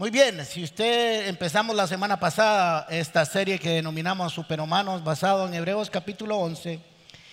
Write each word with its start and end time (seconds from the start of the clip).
Muy 0.00 0.08
bien, 0.10 0.42
si 0.46 0.64
usted 0.64 1.28
empezamos 1.28 1.76
la 1.76 1.86
semana 1.86 2.18
pasada 2.18 2.86
esta 2.88 3.22
serie 3.26 3.58
que 3.58 3.68
denominamos 3.68 4.32
Superhumanos 4.32 5.04
basado 5.04 5.46
en 5.46 5.52
Hebreos 5.52 5.90
capítulo 5.90 6.38
11, 6.38 6.80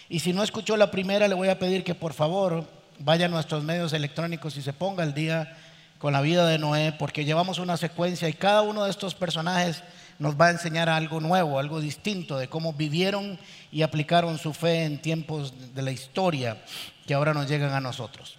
y 0.09 0.19
si 0.19 0.33
no 0.33 0.43
escuchó 0.43 0.75
la 0.75 0.91
primera 0.91 1.29
le 1.29 1.33
voy 1.33 1.47
a 1.47 1.59
pedir 1.59 1.85
que 1.85 1.95
por 1.95 2.11
favor 2.11 2.67
vaya 2.99 3.27
a 3.27 3.29
nuestros 3.29 3.63
medios 3.63 3.93
electrónicos 3.93 4.57
y 4.57 4.61
se 4.61 4.73
ponga 4.73 5.03
al 5.03 5.13
día 5.13 5.55
con 5.97 6.11
la 6.11 6.19
vida 6.19 6.45
de 6.45 6.57
Noé, 6.57 6.91
porque 6.91 7.23
llevamos 7.23 7.57
una 7.57 7.77
secuencia 7.77 8.27
y 8.27 8.33
cada 8.33 8.63
uno 8.63 8.83
de 8.83 8.91
estos 8.91 9.15
personajes 9.15 9.81
nos 10.19 10.35
va 10.35 10.47
a 10.47 10.51
enseñar 10.51 10.89
algo 10.89 11.21
nuevo, 11.21 11.59
algo 11.59 11.79
distinto 11.79 12.37
de 12.37 12.49
cómo 12.49 12.73
vivieron 12.73 13.39
y 13.71 13.81
aplicaron 13.83 14.37
su 14.37 14.53
fe 14.53 14.83
en 14.83 15.01
tiempos 15.01 15.53
de 15.73 15.81
la 15.83 15.91
historia 15.91 16.61
que 17.07 17.13
ahora 17.13 17.33
nos 17.33 17.47
llegan 17.47 17.73
a 17.73 17.79
nosotros. 17.79 18.37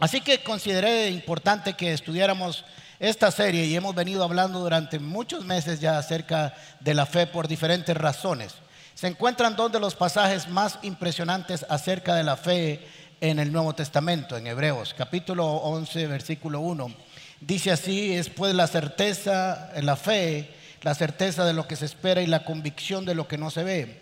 Así 0.00 0.20
que 0.20 0.42
consideré 0.42 1.10
importante 1.10 1.74
que 1.74 1.92
estudiáramos 1.92 2.64
esta 3.02 3.32
serie 3.32 3.64
y 3.64 3.74
hemos 3.74 3.96
venido 3.96 4.22
hablando 4.22 4.60
durante 4.60 5.00
muchos 5.00 5.44
meses 5.44 5.80
ya 5.80 5.98
acerca 5.98 6.54
de 6.78 6.94
la 6.94 7.04
fe 7.04 7.26
por 7.26 7.48
diferentes 7.48 7.96
razones. 7.96 8.54
Se 8.94 9.08
encuentran 9.08 9.56
dos 9.56 9.72
de 9.72 9.80
los 9.80 9.96
pasajes 9.96 10.48
más 10.48 10.78
impresionantes 10.82 11.66
acerca 11.68 12.14
de 12.14 12.22
la 12.22 12.36
fe 12.36 12.86
en 13.20 13.40
el 13.40 13.50
Nuevo 13.50 13.74
Testamento, 13.74 14.36
en 14.36 14.46
Hebreos, 14.46 14.94
capítulo 14.96 15.46
11, 15.46 16.06
versículo 16.06 16.60
1. 16.60 16.94
Dice 17.40 17.72
así, 17.72 18.14
es 18.14 18.30
pues 18.30 18.54
la 18.54 18.68
certeza, 18.68 19.72
la 19.82 19.96
fe, 19.96 20.54
la 20.82 20.94
certeza 20.94 21.44
de 21.44 21.54
lo 21.54 21.66
que 21.66 21.74
se 21.74 21.86
espera 21.86 22.22
y 22.22 22.28
la 22.28 22.44
convicción 22.44 23.04
de 23.04 23.16
lo 23.16 23.26
que 23.26 23.36
no 23.36 23.50
se 23.50 23.64
ve. 23.64 24.00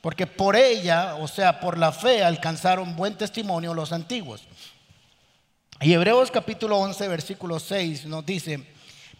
Porque 0.00 0.26
por 0.26 0.56
ella, 0.56 1.14
o 1.14 1.28
sea, 1.28 1.60
por 1.60 1.78
la 1.78 1.92
fe, 1.92 2.24
alcanzaron 2.24 2.96
buen 2.96 3.14
testimonio 3.14 3.72
los 3.72 3.92
antiguos. 3.92 4.42
Y 5.82 5.94
Hebreos 5.94 6.30
capítulo 6.30 6.78
11, 6.78 7.08
versículo 7.08 7.58
6 7.58 8.06
nos 8.06 8.24
dice, 8.24 8.64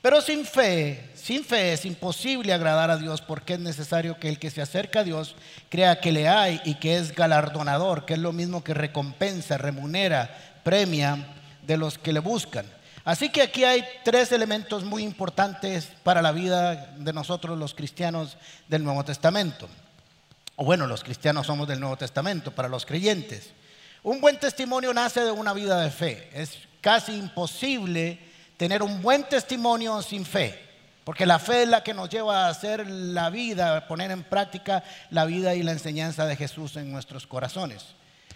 pero 0.00 0.20
sin 0.20 0.44
fe, 0.44 1.10
sin 1.16 1.44
fe 1.44 1.72
es 1.72 1.84
imposible 1.84 2.52
agradar 2.52 2.88
a 2.88 2.96
Dios 2.96 3.20
porque 3.20 3.55
es 3.55 3.58
necesario 3.58 4.16
que 4.20 4.28
el 4.28 4.38
que 4.38 4.48
se 4.48 4.62
acerca 4.62 5.00
a 5.00 5.05
Dios 5.05 5.34
crea 5.70 5.98
que 5.98 6.12
le 6.12 6.28
hay 6.28 6.60
y 6.64 6.77
que 6.77 6.98
es 6.98 7.16
galardonador, 7.16 8.05
que 8.05 8.14
es 8.14 8.20
lo 8.20 8.33
mismo 8.33 8.62
que 8.62 8.74
recompensa, 8.74 9.58
remunera, 9.58 10.60
premia 10.62 11.34
de 11.66 11.77
los 11.77 11.98
que 11.98 12.12
le 12.12 12.20
buscan. 12.20 12.64
Así 13.05 13.30
que 13.30 13.42
aquí 13.42 13.64
hay 13.64 13.84
tres 14.05 14.30
elementos 14.30 14.84
muy 14.84 15.02
importantes 15.02 15.88
para 16.05 16.22
la 16.22 16.30
vida 16.30 16.94
de 16.96 17.12
nosotros 17.12 17.58
los 17.58 17.74
cristianos 17.74 18.36
del 18.68 18.84
Nuevo 18.84 19.05
Testamento. 19.05 19.68
O 20.55 20.64
bueno, 20.64 20.86
los 20.86 21.02
cristianos 21.02 21.48
somos 21.48 21.66
del 21.66 21.80
Nuevo 21.80 21.96
Testamento, 21.96 22.52
para 22.52 22.68
los 22.68 22.86
creyentes. 22.86 23.50
Un 24.05 24.20
buen 24.20 24.36
testimonio 24.36 24.92
nace 24.92 25.20
de 25.20 25.31
una 25.31 25.53
vida 25.53 25.81
de 25.81 25.89
fe. 25.89 26.28
Es 26.34 26.58
casi 26.81 27.12
imposible 27.12 28.19
tener 28.56 28.83
un 28.83 29.00
buen 29.00 29.22
testimonio 29.22 30.03
sin 30.03 30.27
fe, 30.27 30.58
porque 31.05 31.25
la 31.25 31.39
fe 31.39 31.62
es 31.62 31.69
la 31.69 31.84
que 31.84 31.95
nos 31.95 32.11
lleva 32.11 32.47
a 32.47 32.48
hacer 32.48 32.84
la 32.91 33.30
vida, 33.30 33.77
a 33.77 33.86
poner 33.86 34.11
en 34.11 34.25
práctica 34.25 34.83
la 35.11 35.25
vida 35.25 35.55
y 35.55 35.62
la 35.62 35.70
enseñanza 35.70 36.27
de 36.27 36.34
Jesús 36.34 36.75
en 36.77 36.91
nuestros 36.91 37.28
corazones. 37.28 37.95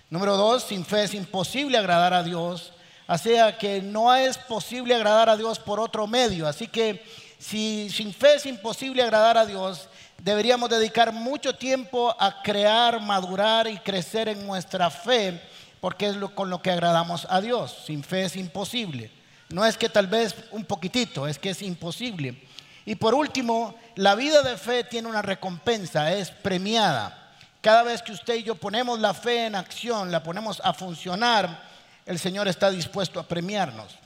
Número 0.09 0.37
dos, 0.37 0.63
sin 0.63 0.85
fe 0.85 1.03
es 1.03 1.15
imposible 1.15 1.79
agradar 1.79 2.15
a 2.15 2.23
Dios, 2.23 2.73
así 3.09 3.31
que 3.59 3.83
no 3.83 4.15
es 4.15 4.39
posible 4.39 4.95
agradar 4.95 5.29
a 5.29 5.37
Dios 5.37 5.59
por 5.59 5.81
otro 5.81 6.07
medio. 6.07 6.47
Así 6.47 6.69
que 6.69 7.05
si 7.41 7.91
sin 7.91 8.15
fe 8.15 8.37
es 8.37 8.47
imposible 8.47 9.03
agradar 9.03 9.37
a 9.37 9.47
Dios, 9.47 9.89
deberíamos 10.23 10.71
dedicar 10.71 11.13
mucho 11.13 11.57
tiempo 11.57 12.15
a 12.21 12.41
crear, 12.41 13.01
madurar 13.01 13.67
y 13.67 13.79
crecer 13.79 14.29
en 14.29 14.47
nuestra 14.47 14.91
fe 14.91 15.41
porque 15.81 16.09
es 16.09 16.17
lo, 16.17 16.35
con 16.35 16.51
lo 16.51 16.63
que 16.63 16.71
agradamos 16.71 17.27
a 17.31 17.41
Dios. 17.41 17.85
Sin 17.87 18.03
fe 18.03 18.25
es 18.25 18.37
imposible. 18.37 19.11
No 19.49 19.65
es 19.65 19.77
que 19.77 19.89
tal 19.89 20.07
vez 20.07 20.35
un 20.51 20.65
poquitito, 20.65 21.27
es 21.27 21.39
que 21.39 21.51
es 21.51 21.63
imposible. 21.63 22.43
Y 22.85 22.95
por 22.95 23.15
último, 23.15 23.75
la 23.97 24.15
vida 24.15 24.43
de 24.43 24.57
fe 24.57 24.85
tiene 24.85 25.09
una 25.09 25.23
recompensa, 25.23 26.13
es 26.13 26.31
premiada. 26.31 27.35
Cada 27.61 27.83
vez 27.83 28.03
que 28.03 28.13
usted 28.13 28.37
y 28.37 28.43
yo 28.45 28.55
ponemos 28.55 29.01
la 29.01 29.15
fe 29.15 29.47
en 29.47 29.55
acción, 29.55 30.11
la 30.11 30.23
ponemos 30.23 30.61
a 30.65 30.73
funcionar, 30.73 31.65
el 32.07 32.19
Señor 32.19 32.47
está 32.49 32.71
dispuesto 32.71 33.19
a 33.19 33.27
premiarnos. 33.27 33.97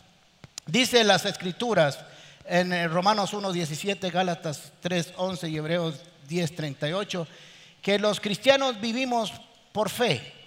Dice 0.66 1.04
las 1.04 1.25
Escrituras 1.25 1.98
en 2.47 2.72
eh, 2.72 2.88
Romanos 2.88 3.32
1, 3.34 3.52
17, 3.52 4.10
Gálatas 4.10 4.72
3, 4.81 5.14
11 5.16 5.48
y 5.48 5.56
Hebreos 5.56 5.97
10, 6.28 6.56
38, 6.56 7.26
que 7.82 7.98
los 7.98 8.20
cristianos 8.20 8.81
vivimos 8.81 9.32
por 9.72 9.91
fe 9.91 10.39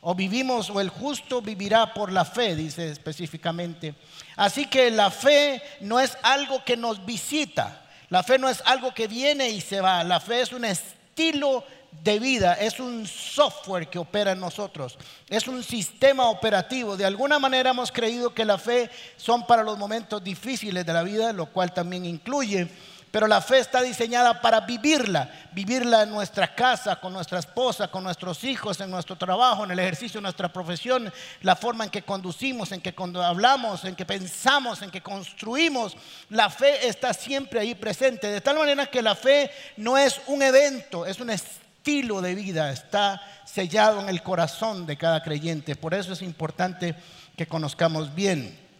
o 0.00 0.14
vivimos 0.14 0.70
o 0.70 0.80
el 0.80 0.88
justo 0.88 1.42
vivirá 1.42 1.92
por 1.92 2.10
la 2.10 2.24
fe, 2.24 2.56
dice 2.56 2.90
específicamente. 2.90 3.94
Así 4.36 4.66
que 4.66 4.90
la 4.90 5.10
fe 5.10 5.62
no 5.80 6.00
es 6.00 6.16
algo 6.22 6.64
que 6.64 6.76
nos 6.76 7.04
visita, 7.04 7.82
la 8.08 8.22
fe 8.22 8.38
no 8.38 8.48
es 8.48 8.62
algo 8.64 8.94
que 8.94 9.06
viene 9.06 9.50
y 9.50 9.60
se 9.60 9.80
va, 9.80 10.02
la 10.04 10.20
fe 10.20 10.40
es 10.40 10.52
un 10.52 10.64
estilo 10.64 11.64
de 12.02 12.18
vida, 12.18 12.54
es 12.54 12.80
un 12.80 13.06
software 13.06 13.88
que 13.88 13.98
opera 13.98 14.32
en 14.32 14.40
nosotros, 14.40 14.96
es 15.28 15.46
un 15.46 15.62
sistema 15.62 16.30
operativo. 16.30 16.96
De 16.96 17.04
alguna 17.04 17.38
manera 17.38 17.70
hemos 17.70 17.92
creído 17.92 18.32
que 18.32 18.44
la 18.44 18.56
fe 18.56 18.88
son 19.16 19.46
para 19.46 19.62
los 19.62 19.76
momentos 19.76 20.24
difíciles 20.24 20.86
de 20.86 20.92
la 20.92 21.02
vida, 21.02 21.32
lo 21.32 21.46
cual 21.46 21.74
también 21.74 22.06
incluye 22.06 22.68
pero 23.10 23.26
la 23.26 23.40
fe 23.40 23.58
está 23.58 23.82
diseñada 23.82 24.40
para 24.40 24.60
vivirla, 24.60 25.30
vivirla 25.52 26.02
en 26.02 26.10
nuestra 26.10 26.54
casa, 26.54 26.96
con 26.96 27.12
nuestra 27.12 27.38
esposa, 27.38 27.88
con 27.88 28.04
nuestros 28.04 28.44
hijos, 28.44 28.80
en 28.80 28.90
nuestro 28.90 29.16
trabajo, 29.16 29.64
en 29.64 29.70
el 29.70 29.78
ejercicio 29.78 30.18
de 30.18 30.22
nuestra 30.22 30.52
profesión, 30.52 31.12
la 31.42 31.56
forma 31.56 31.84
en 31.84 31.90
que 31.90 32.02
conducimos, 32.02 32.72
en 32.72 32.80
que 32.80 32.94
hablamos, 33.22 33.84
en 33.84 33.94
que 33.94 34.04
pensamos, 34.04 34.82
en 34.82 34.90
que 34.90 35.02
construimos. 35.02 35.96
La 36.28 36.50
fe 36.50 36.88
está 36.88 37.12
siempre 37.12 37.60
ahí 37.60 37.74
presente, 37.74 38.28
de 38.28 38.40
tal 38.40 38.58
manera 38.58 38.86
que 38.86 39.02
la 39.02 39.14
fe 39.14 39.50
no 39.76 39.98
es 39.98 40.20
un 40.26 40.42
evento, 40.42 41.06
es 41.06 41.20
un 41.20 41.30
estilo 41.30 42.20
de 42.20 42.34
vida, 42.34 42.70
está 42.70 43.20
sellado 43.44 44.00
en 44.00 44.08
el 44.08 44.22
corazón 44.22 44.86
de 44.86 44.96
cada 44.96 45.22
creyente. 45.22 45.76
Por 45.76 45.94
eso 45.94 46.12
es 46.12 46.22
importante 46.22 46.94
que 47.36 47.46
conozcamos 47.46 48.14
bien 48.14 48.70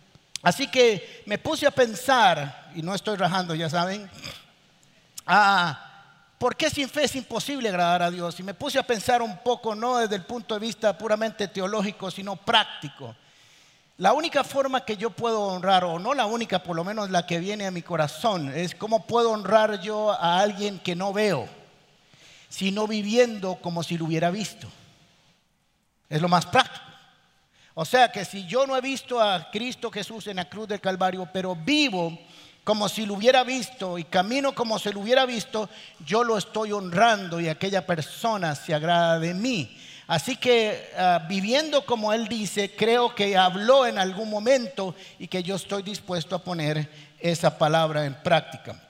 Así 0.43 0.69
que 0.69 1.23
me 1.27 1.39
puse 1.39 1.67
a 1.67 1.71
pensar, 1.71 2.71
y 2.75 2.83
no 2.83 2.95
estoy 2.95 3.17
rajando, 3.17 3.55
ya 3.55 3.69
saben, 3.69 4.11
ah, 5.27 5.90
¿por 6.41 6.57
qué 6.57 6.71
sin 6.71 6.89
fe 6.89 7.05
es 7.05 7.15
imposible 7.17 7.69
agradar 7.69 8.03
a 8.03 8.11
Dios? 8.11 8.41
Y 8.41 8.43
me 8.43 8.55
puse 8.55 8.79
a 8.79 8.83
pensar 8.83 9.21
un 9.21 9.37
poco, 9.41 9.75
no 9.75 9.99
desde 9.99 10.17
el 10.17 10.25
punto 10.25 10.55
de 10.55 10.61
vista 10.61 10.97
puramente 10.97 11.49
teológico, 11.49 12.11
sino 12.11 12.35
práctico. 12.35 13.15
La 13.99 14.15
única 14.15 14.43
forma 14.43 14.83
que 14.83 14.97
yo 14.97 15.11
puedo 15.11 15.43
honrar, 15.43 15.85
o 15.85 15.99
no 15.99 16.15
la 16.15 16.25
única, 16.25 16.63
por 16.63 16.75
lo 16.75 16.83
menos 16.83 17.11
la 17.11 17.27
que 17.27 17.41
viene 17.41 17.67
a 17.67 17.71
mi 17.71 17.83
corazón, 17.83 18.51
es 18.55 18.75
cómo 18.75 19.07
puedo 19.07 19.33
honrar 19.33 19.83
yo 19.83 20.13
a 20.13 20.41
alguien 20.41 20.79
que 20.79 20.97
no 20.97 21.13
veo, 21.13 21.47
sino 22.49 22.87
viviendo 22.87 23.57
como 23.57 23.83
si 23.83 23.99
lo 23.99 24.07
hubiera 24.07 24.31
visto. 24.31 24.67
Es 26.09 26.23
lo 26.23 26.29
más 26.31 26.47
práctico. 26.47 26.87
O 27.75 27.85
sea 27.85 28.11
que 28.11 28.25
si 28.25 28.47
yo 28.47 28.67
no 28.67 28.79
he 28.79 28.81
visto 28.81 29.21
a 29.21 29.51
Cristo 29.51 29.91
Jesús 29.91 30.27
en 30.27 30.37
la 30.37 30.49
cruz 30.49 30.67
del 30.69 30.81
Calvario, 30.81 31.29
pero 31.31 31.55
vivo 31.55 32.19
como 32.71 32.89
si 32.89 33.05
lo 33.05 33.15
hubiera 33.15 33.43
visto 33.43 33.99
y 33.99 34.05
camino 34.05 34.55
como 34.55 34.79
si 34.79 34.93
lo 34.93 35.01
hubiera 35.01 35.27
visto, 35.27 35.69
yo 36.07 36.23
lo 36.23 36.39
estoy 36.39 36.71
honrando 36.71 37.41
y 37.41 37.49
aquella 37.49 37.85
persona 37.85 38.55
se 38.55 38.73
agrada 38.73 39.19
de 39.19 39.35
mí. 39.35 39.77
Así 40.07 40.37
que 40.37 40.93
ah, 40.97 41.27
viviendo 41.29 41.85
como 41.85 42.13
Él 42.13 42.29
dice, 42.29 42.77
creo 42.77 43.13
que 43.13 43.37
habló 43.37 43.89
en 43.89 43.99
algún 43.99 44.31
momento 44.31 44.95
y 45.19 45.27
que 45.27 45.43
yo 45.43 45.57
estoy 45.57 45.83
dispuesto 45.83 46.37
a 46.37 46.45
poner 46.45 46.89
esa 47.19 47.59
palabra 47.59 48.05
en 48.05 48.15
práctica. 48.15 48.81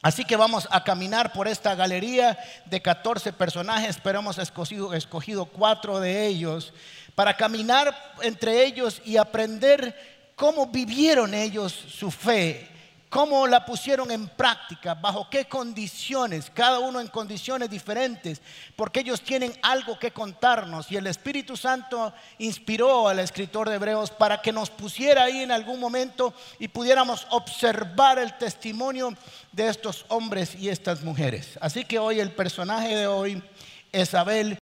Así 0.00 0.24
que 0.24 0.36
vamos 0.36 0.66
a 0.70 0.82
caminar 0.82 1.34
por 1.34 1.46
esta 1.46 1.74
galería 1.74 2.38
de 2.64 2.80
14 2.80 3.34
personajes, 3.34 3.98
pero 4.02 4.20
hemos 4.20 4.38
escogido, 4.38 4.94
escogido 4.94 5.44
cuatro 5.44 6.00
de 6.00 6.26
ellos 6.26 6.72
para 7.14 7.36
caminar 7.36 8.14
entre 8.22 8.64
ellos 8.64 9.02
y 9.04 9.18
aprender 9.18 10.32
cómo 10.36 10.68
vivieron 10.68 11.34
ellos 11.34 11.70
su 11.70 12.10
fe, 12.10 12.79
cómo 13.10 13.46
la 13.46 13.66
pusieron 13.66 14.10
en 14.10 14.28
práctica, 14.28 14.94
bajo 14.94 15.28
qué 15.28 15.44
condiciones, 15.46 16.50
cada 16.54 16.78
uno 16.78 17.00
en 17.00 17.08
condiciones 17.08 17.68
diferentes, 17.68 18.40
porque 18.76 19.00
ellos 19.00 19.20
tienen 19.20 19.52
algo 19.62 19.98
que 19.98 20.12
contarnos 20.12 20.90
y 20.90 20.96
el 20.96 21.06
Espíritu 21.08 21.56
Santo 21.56 22.14
inspiró 22.38 23.08
al 23.08 23.18
escritor 23.18 23.68
de 23.68 23.74
Hebreos 23.74 24.10
para 24.10 24.40
que 24.40 24.52
nos 24.52 24.70
pusiera 24.70 25.24
ahí 25.24 25.42
en 25.42 25.50
algún 25.50 25.78
momento 25.78 26.32
y 26.58 26.68
pudiéramos 26.68 27.26
observar 27.30 28.18
el 28.18 28.38
testimonio 28.38 29.12
de 29.52 29.68
estos 29.68 30.06
hombres 30.08 30.54
y 30.54 30.70
estas 30.70 31.02
mujeres. 31.02 31.58
Así 31.60 31.84
que 31.84 31.98
hoy 31.98 32.20
el 32.20 32.32
personaje 32.32 32.96
de 32.96 33.06
hoy 33.06 33.42
es 33.92 34.14
Abel 34.14 34.56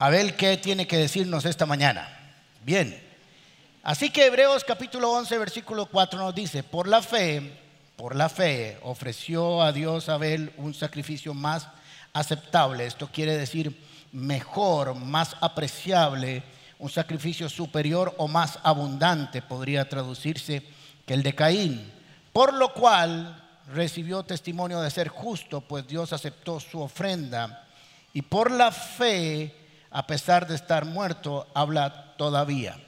Abel, 0.00 0.36
¿qué 0.36 0.56
tiene 0.56 0.86
que 0.86 0.96
decirnos 0.96 1.44
esta 1.44 1.66
mañana? 1.66 2.08
Bien. 2.64 3.07
Así 3.88 4.10
que 4.10 4.26
Hebreos 4.26 4.64
capítulo 4.64 5.10
11, 5.12 5.38
versículo 5.38 5.86
4 5.86 6.18
nos 6.18 6.34
dice, 6.34 6.62
por 6.62 6.86
la 6.86 7.00
fe, 7.00 7.58
por 7.96 8.16
la 8.16 8.28
fe 8.28 8.78
ofreció 8.82 9.62
a 9.62 9.72
Dios 9.72 10.10
Abel 10.10 10.52
un 10.58 10.74
sacrificio 10.74 11.32
más 11.32 11.68
aceptable. 12.12 12.84
Esto 12.84 13.08
quiere 13.10 13.34
decir 13.38 13.82
mejor, 14.12 14.94
más 14.94 15.36
apreciable, 15.40 16.42
un 16.78 16.90
sacrificio 16.90 17.48
superior 17.48 18.14
o 18.18 18.28
más 18.28 18.58
abundante, 18.62 19.40
podría 19.40 19.88
traducirse, 19.88 20.62
que 21.06 21.14
el 21.14 21.22
de 21.22 21.34
Caín 21.34 21.90
por 22.34 22.52
lo 22.52 22.74
cual 22.74 23.42
recibió 23.72 24.22
testimonio 24.22 24.82
de 24.82 24.90
ser 24.90 25.08
justo, 25.08 25.62
pues 25.62 25.88
Dios 25.88 26.12
aceptó 26.12 26.60
su 26.60 26.78
ofrenda 26.82 27.66
y 28.12 28.20
por 28.20 28.50
la 28.50 28.70
fe, 28.70 29.56
a 29.90 30.06
pesar 30.06 30.46
de 30.46 30.56
estar 30.56 30.84
muerto, 30.84 31.46
habla 31.54 32.14
todavía. 32.18 32.78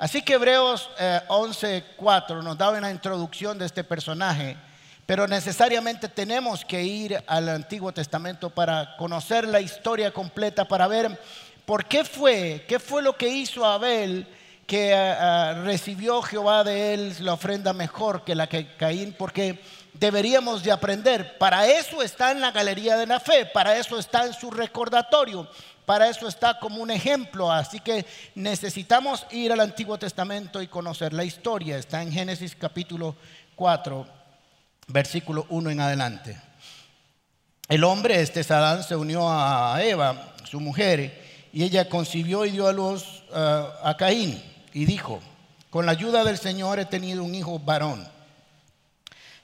Así 0.00 0.22
que 0.22 0.32
Hebreos 0.32 0.88
11:4 1.28 2.40
eh, 2.40 2.42
nos 2.42 2.56
da 2.56 2.70
una 2.70 2.90
introducción 2.90 3.58
de 3.58 3.66
este 3.66 3.84
personaje, 3.84 4.56
pero 5.04 5.28
necesariamente 5.28 6.08
tenemos 6.08 6.64
que 6.64 6.82
ir 6.82 7.22
al 7.26 7.50
Antiguo 7.50 7.92
Testamento 7.92 8.48
para 8.48 8.96
conocer 8.96 9.46
la 9.46 9.60
historia 9.60 10.10
completa, 10.10 10.64
para 10.64 10.88
ver 10.88 11.20
por 11.66 11.84
qué 11.84 12.02
fue, 12.02 12.64
qué 12.66 12.78
fue 12.78 13.02
lo 13.02 13.14
que 13.14 13.28
hizo 13.28 13.62
Abel 13.62 14.26
que 14.66 14.90
eh, 14.90 14.94
eh, 14.94 15.54
recibió 15.64 16.22
Jehová 16.22 16.64
de 16.64 16.94
él 16.94 17.14
la 17.20 17.34
ofrenda 17.34 17.74
mejor 17.74 18.24
que 18.24 18.34
la 18.34 18.46
que 18.46 18.74
Caín, 18.76 19.14
porque 19.18 19.60
deberíamos 19.92 20.62
de 20.62 20.72
aprender. 20.72 21.36
Para 21.36 21.66
eso 21.66 22.00
está 22.00 22.30
en 22.30 22.40
la 22.40 22.52
galería 22.52 22.96
de 22.96 23.06
la 23.06 23.20
fe, 23.20 23.44
para 23.44 23.76
eso 23.76 23.98
está 23.98 24.24
en 24.24 24.32
su 24.32 24.50
recordatorio, 24.50 25.46
para 25.90 26.08
eso 26.08 26.28
está 26.28 26.56
como 26.56 26.80
un 26.80 26.92
ejemplo. 26.92 27.50
Así 27.50 27.80
que 27.80 28.06
necesitamos 28.36 29.26
ir 29.32 29.50
al 29.50 29.58
Antiguo 29.58 29.98
Testamento 29.98 30.62
y 30.62 30.68
conocer 30.68 31.12
la 31.12 31.24
historia. 31.24 31.78
Está 31.78 32.00
en 32.00 32.12
Génesis 32.12 32.54
capítulo 32.54 33.16
4, 33.56 34.06
versículo 34.86 35.46
1 35.48 35.70
en 35.70 35.80
adelante. 35.80 36.40
El 37.66 37.82
hombre, 37.82 38.20
este 38.20 38.44
Sadán, 38.44 38.84
se 38.84 38.94
unió 38.94 39.28
a 39.28 39.82
Eva, 39.82 40.32
su 40.44 40.60
mujer, 40.60 41.48
y 41.52 41.64
ella 41.64 41.88
concibió 41.88 42.46
y 42.46 42.52
dio 42.52 42.68
a 42.68 42.72
luz 42.72 43.24
eh, 43.34 43.64
a 43.82 43.96
Caín 43.96 44.40
y 44.72 44.84
dijo, 44.84 45.18
con 45.70 45.86
la 45.86 45.90
ayuda 45.90 46.22
del 46.22 46.38
Señor 46.38 46.78
he 46.78 46.84
tenido 46.84 47.24
un 47.24 47.34
hijo 47.34 47.58
varón. 47.58 48.06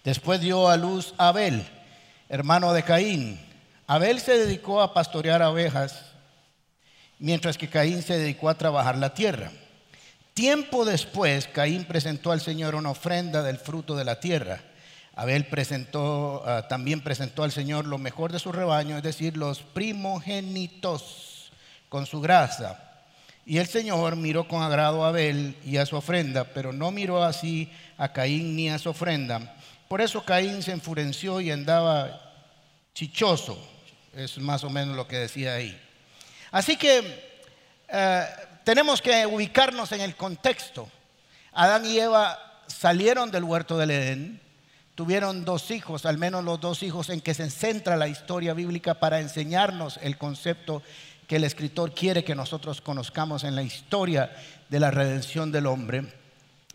Después 0.05 0.41
dio 0.41 0.69
a 0.69 0.77
luz 0.77 1.13
a 1.19 1.27
Abel, 1.27 1.67
hermano 2.29 2.73
de 2.73 2.85
Caín. 2.85 3.41
Abel 3.89 4.21
se 4.21 4.39
dedicó 4.39 4.81
a 4.81 4.95
pastorear 4.95 5.43
ovejas, 5.43 6.13
mientras 7.19 7.59
que 7.59 7.69
Caín 7.69 8.03
se 8.03 8.19
dedicó 8.19 8.49
a 8.49 8.59
trabajar 8.59 8.97
la 8.97 9.15
tierra. 9.15 9.51
Tiempo 10.35 10.85
después, 10.85 11.47
Caín 11.49 11.85
presentó 11.85 12.31
al 12.31 12.41
Señor 12.41 12.75
una 12.75 12.91
ofrenda 12.91 13.43
del 13.43 13.59
fruto 13.59 13.97
de 13.97 14.05
la 14.05 14.21
tierra. 14.21 14.61
Abel 15.15 15.47
ah, 15.95 16.67
también 16.69 17.01
presentó 17.01 17.43
al 17.43 17.51
Señor 17.51 17.87
lo 17.87 17.97
mejor 17.97 18.33
de 18.33 18.39
su 18.39 18.53
rebaño, 18.53 18.99
es 18.99 19.03
decir, 19.03 19.39
los 19.39 19.61
primogénitos 19.61 21.51
con 21.89 22.05
su 22.05 22.21
grasa. 22.21 22.83
Y 23.47 23.57
el 23.57 23.67
Señor 23.67 24.17
miró 24.17 24.47
con 24.47 24.63
agrado 24.63 25.05
a 25.05 25.09
Abel 25.09 25.57
y 25.65 25.79
a 25.79 25.87
su 25.87 25.97
ofrenda, 25.97 26.45
pero 26.45 26.73
no 26.73 26.91
miró 26.91 27.25
así 27.25 27.73
a 27.97 28.13
Caín 28.13 28.57
ni 28.57 28.69
a 28.69 28.79
su 28.79 28.91
ofrenda. 28.91 29.57
Por 29.89 30.03
eso 30.03 30.23
Caín 30.23 30.63
se 30.63 30.73
enfureció 30.73 31.41
y 31.41 31.51
andaba 31.51 32.21
chichoso. 32.93 33.57
Es 34.13 34.37
más 34.37 34.65
o 34.65 34.71
menos 34.71 34.97
lo 34.97 35.09
que 35.09 35.17
decía 35.17 35.55
ahí. 35.55 35.81
Así 36.57 36.79
que 36.79 37.43
eh, 37.87 38.27
tenemos 38.65 39.03
que 39.03 39.27
ubicarnos 39.27 39.93
en 39.93 40.01
el 40.01 40.17
contexto. 40.17 40.89
Adán 41.53 41.85
y 41.85 41.99
Eva 41.99 42.63
salieron 42.67 43.31
del 43.31 43.45
huerto 43.45 43.77
del 43.77 43.91
Edén, 43.91 44.41
tuvieron 44.95 45.45
dos 45.45 45.71
hijos, 45.71 46.07
al 46.07 46.17
menos 46.17 46.43
los 46.45 46.59
dos 46.59 46.83
hijos 46.83 47.11
en 47.11 47.21
que 47.21 47.35
se 47.35 47.51
centra 47.51 47.99
la 47.99 48.09
historia 48.09 48.55
bíblica 48.55 48.95
para 48.95 49.21
enseñarnos 49.21 50.01
el 50.03 50.17
concepto 50.17 50.83
que 51.27 51.37
el 51.37 51.45
escritor 51.45 51.93
quiere 51.93 52.25
que 52.25 52.35
nosotros 52.35 52.81
conozcamos 52.81 53.45
en 53.45 53.55
la 53.55 53.63
historia 53.63 54.35
de 54.71 54.81
la 54.81 54.91
redención 54.91 55.53
del 55.53 55.67
hombre. 55.67 56.07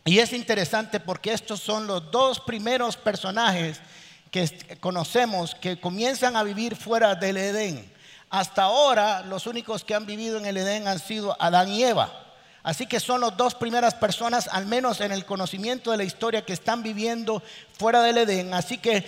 Y 0.05 0.19
es 0.19 0.31
interesante 0.31 0.99
porque 0.99 1.33
estos 1.33 1.59
son 1.59 1.87
los 1.87 2.11
dos 2.11 2.39
primeros 2.39 2.97
personajes 2.97 3.81
que 4.29 4.77
conocemos 4.79 5.55
que 5.55 5.79
comienzan 5.79 6.35
a 6.35 6.43
vivir 6.43 6.75
fuera 6.75 7.15
del 7.15 7.37
Edén. 7.37 7.90
Hasta 8.31 8.63
ahora 8.63 9.23
los 9.23 9.45
únicos 9.45 9.83
que 9.83 9.93
han 9.93 10.05
vivido 10.05 10.37
en 10.37 10.45
el 10.45 10.55
Edén 10.55 10.87
han 10.87 10.99
sido 10.99 11.35
Adán 11.37 11.67
y 11.67 11.83
Eva. 11.83 12.09
Así 12.63 12.85
que 12.85 13.01
son 13.01 13.19
las 13.19 13.35
dos 13.35 13.55
primeras 13.55 13.93
personas, 13.93 14.47
al 14.47 14.65
menos 14.65 15.01
en 15.01 15.11
el 15.11 15.25
conocimiento 15.25 15.91
de 15.91 15.97
la 15.97 16.05
historia, 16.05 16.45
que 16.45 16.53
están 16.53 16.81
viviendo 16.81 17.43
fuera 17.77 18.01
del 18.01 18.19
Edén. 18.19 18.53
Así 18.53 18.77
que 18.77 19.05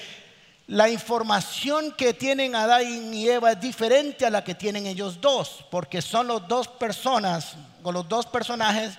la 0.68 0.90
información 0.90 1.94
que 1.94 2.14
tienen 2.14 2.54
Adán 2.54 3.14
y 3.14 3.30
Eva 3.30 3.54
es 3.54 3.62
diferente 3.62 4.26
a 4.26 4.30
la 4.30 4.44
que 4.44 4.56
tienen 4.56 4.88
ellos 4.88 5.22
dos, 5.22 5.64
porque 5.72 6.02
son 6.02 6.28
los 6.28 6.46
dos 6.50 6.68
personas 6.68 7.56
o 7.82 7.94
los 7.94 8.10
dos 8.10 8.26
personajes 8.26 8.98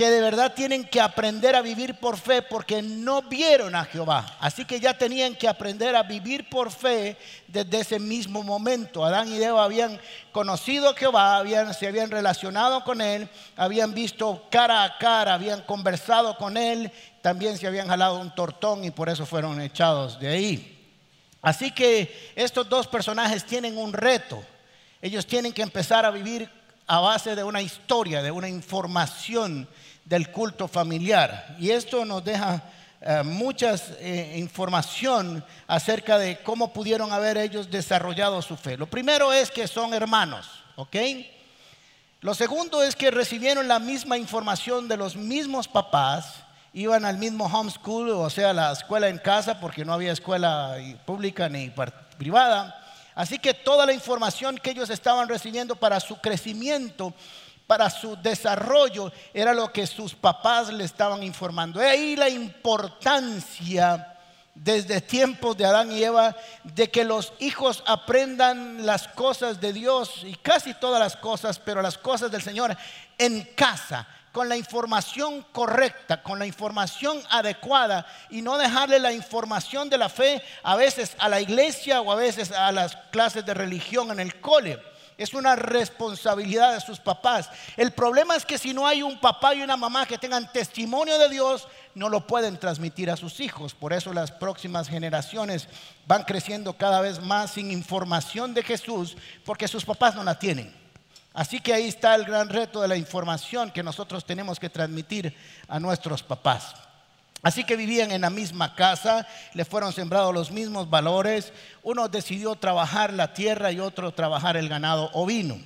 que 0.00 0.08
de 0.08 0.22
verdad 0.22 0.54
tienen 0.54 0.84
que 0.84 0.98
aprender 0.98 1.54
a 1.54 1.60
vivir 1.60 1.94
por 1.96 2.16
fe 2.16 2.40
porque 2.40 2.80
no 2.80 3.20
vieron 3.20 3.74
a 3.74 3.84
Jehová. 3.84 4.34
Así 4.40 4.64
que 4.64 4.80
ya 4.80 4.96
tenían 4.96 5.34
que 5.34 5.46
aprender 5.46 5.94
a 5.94 6.04
vivir 6.04 6.48
por 6.48 6.72
fe 6.72 7.18
desde 7.46 7.80
ese 7.80 7.98
mismo 7.98 8.42
momento. 8.42 9.04
Adán 9.04 9.30
y 9.30 9.42
Eva 9.42 9.62
habían 9.62 10.00
conocido 10.32 10.88
a 10.88 10.94
Jehová, 10.94 11.36
habían, 11.36 11.74
se 11.74 11.86
habían 11.86 12.10
relacionado 12.10 12.82
con 12.82 13.02
él, 13.02 13.28
habían 13.58 13.92
visto 13.92 14.46
cara 14.50 14.84
a 14.84 14.96
cara, 14.96 15.34
habían 15.34 15.60
conversado 15.64 16.38
con 16.38 16.56
él, 16.56 16.90
también 17.20 17.58
se 17.58 17.66
habían 17.66 17.88
jalado 17.88 18.20
un 18.20 18.34
tortón 18.34 18.84
y 18.84 18.90
por 18.90 19.10
eso 19.10 19.26
fueron 19.26 19.60
echados 19.60 20.18
de 20.18 20.28
ahí. 20.28 20.96
Así 21.42 21.72
que 21.72 22.32
estos 22.36 22.66
dos 22.70 22.86
personajes 22.86 23.44
tienen 23.44 23.76
un 23.76 23.92
reto. 23.92 24.42
Ellos 25.02 25.26
tienen 25.26 25.52
que 25.52 25.60
empezar 25.60 26.06
a 26.06 26.10
vivir 26.10 26.48
a 26.86 27.00
base 27.00 27.36
de 27.36 27.44
una 27.44 27.60
historia, 27.60 28.22
de 28.22 28.30
una 28.30 28.48
información 28.48 29.68
del 30.10 30.32
culto 30.32 30.66
familiar. 30.66 31.54
Y 31.60 31.70
esto 31.70 32.04
nos 32.04 32.24
deja 32.24 32.60
eh, 33.00 33.22
mucha 33.22 33.76
eh, 34.00 34.34
información 34.38 35.44
acerca 35.68 36.18
de 36.18 36.42
cómo 36.42 36.72
pudieron 36.72 37.12
haber 37.12 37.38
ellos 37.38 37.70
desarrollado 37.70 38.42
su 38.42 38.56
fe. 38.56 38.76
Lo 38.76 38.88
primero 38.88 39.32
es 39.32 39.52
que 39.52 39.68
son 39.68 39.94
hermanos, 39.94 40.48
¿ok? 40.74 40.96
Lo 42.22 42.34
segundo 42.34 42.82
es 42.82 42.96
que 42.96 43.12
recibieron 43.12 43.68
la 43.68 43.78
misma 43.78 44.18
información 44.18 44.88
de 44.88 44.96
los 44.96 45.14
mismos 45.14 45.68
papás, 45.68 46.42
iban 46.72 47.04
al 47.04 47.16
mismo 47.16 47.46
homeschool, 47.46 48.10
o 48.10 48.30
sea, 48.30 48.52
la 48.52 48.72
escuela 48.72 49.08
en 49.08 49.18
casa, 49.18 49.60
porque 49.60 49.84
no 49.84 49.92
había 49.92 50.10
escuela 50.10 50.76
pública 51.06 51.48
ni 51.48 51.72
privada. 52.18 52.76
Así 53.14 53.38
que 53.38 53.54
toda 53.54 53.86
la 53.86 53.92
información 53.92 54.58
que 54.58 54.70
ellos 54.70 54.90
estaban 54.90 55.28
recibiendo 55.28 55.76
para 55.76 56.00
su 56.00 56.16
crecimiento 56.16 57.14
para 57.70 57.88
su 57.88 58.16
desarrollo 58.16 59.12
era 59.32 59.54
lo 59.54 59.72
que 59.72 59.86
sus 59.86 60.12
papás 60.12 60.72
le 60.72 60.82
estaban 60.82 61.22
informando. 61.22 61.78
De 61.78 61.88
ahí 61.88 62.16
la 62.16 62.28
importancia 62.28 64.18
desde 64.56 65.00
tiempos 65.00 65.56
de 65.56 65.66
Adán 65.66 65.92
y 65.92 66.02
Eva 66.02 66.34
de 66.64 66.90
que 66.90 67.04
los 67.04 67.32
hijos 67.38 67.84
aprendan 67.86 68.84
las 68.84 69.06
cosas 69.06 69.60
de 69.60 69.72
Dios 69.72 70.22
y 70.24 70.34
casi 70.34 70.74
todas 70.74 70.98
las 70.98 71.16
cosas, 71.16 71.60
pero 71.60 71.80
las 71.80 71.96
cosas 71.96 72.32
del 72.32 72.42
Señor 72.42 72.76
en 73.16 73.44
casa 73.54 74.04
con 74.32 74.48
la 74.48 74.56
información 74.56 75.46
correcta, 75.52 76.24
con 76.24 76.40
la 76.40 76.46
información 76.46 77.22
adecuada 77.30 78.04
y 78.30 78.42
no 78.42 78.58
dejarle 78.58 78.98
la 78.98 79.12
información 79.12 79.88
de 79.88 79.98
la 79.98 80.08
fe 80.08 80.42
a 80.64 80.74
veces 80.74 81.14
a 81.20 81.28
la 81.28 81.40
iglesia 81.40 82.00
o 82.00 82.10
a 82.10 82.16
veces 82.16 82.50
a 82.50 82.72
las 82.72 82.96
clases 83.12 83.46
de 83.46 83.54
religión 83.54 84.10
en 84.10 84.18
el 84.18 84.40
cole 84.40 84.89
es 85.20 85.34
una 85.34 85.54
responsabilidad 85.54 86.72
de 86.72 86.80
sus 86.80 86.98
papás. 86.98 87.50
El 87.76 87.92
problema 87.92 88.36
es 88.36 88.46
que 88.46 88.56
si 88.56 88.72
no 88.72 88.86
hay 88.86 89.02
un 89.02 89.20
papá 89.20 89.54
y 89.54 89.60
una 89.60 89.76
mamá 89.76 90.06
que 90.06 90.16
tengan 90.16 90.50
testimonio 90.50 91.18
de 91.18 91.28
Dios, 91.28 91.68
no 91.94 92.08
lo 92.08 92.26
pueden 92.26 92.56
transmitir 92.58 93.10
a 93.10 93.18
sus 93.18 93.38
hijos. 93.40 93.74
Por 93.74 93.92
eso 93.92 94.14
las 94.14 94.32
próximas 94.32 94.88
generaciones 94.88 95.68
van 96.06 96.24
creciendo 96.24 96.72
cada 96.72 97.02
vez 97.02 97.20
más 97.20 97.50
sin 97.50 97.70
información 97.70 98.54
de 98.54 98.62
Jesús, 98.62 99.14
porque 99.44 99.68
sus 99.68 99.84
papás 99.84 100.14
no 100.14 100.24
la 100.24 100.38
tienen. 100.38 100.74
Así 101.34 101.60
que 101.60 101.74
ahí 101.74 101.86
está 101.86 102.14
el 102.14 102.24
gran 102.24 102.48
reto 102.48 102.80
de 102.80 102.88
la 102.88 102.96
información 102.96 103.70
que 103.70 103.82
nosotros 103.82 104.24
tenemos 104.24 104.58
que 104.58 104.70
transmitir 104.70 105.36
a 105.68 105.78
nuestros 105.78 106.22
papás. 106.22 106.74
Así 107.42 107.64
que 107.64 107.76
vivían 107.76 108.12
en 108.12 108.20
la 108.20 108.30
misma 108.30 108.74
casa, 108.74 109.26
le 109.54 109.64
fueron 109.64 109.92
sembrados 109.92 110.34
los 110.34 110.50
mismos 110.50 110.90
valores. 110.90 111.52
Uno 111.82 112.08
decidió 112.08 112.54
trabajar 112.54 113.12
la 113.12 113.32
tierra 113.32 113.72
y 113.72 113.80
otro 113.80 114.12
trabajar 114.12 114.56
el 114.56 114.68
ganado 114.68 115.10
ovino. 115.14 115.58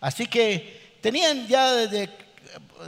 Así 0.00 0.26
que 0.26 0.98
tenían 1.02 1.46
ya 1.46 1.72
desde, 1.72 2.10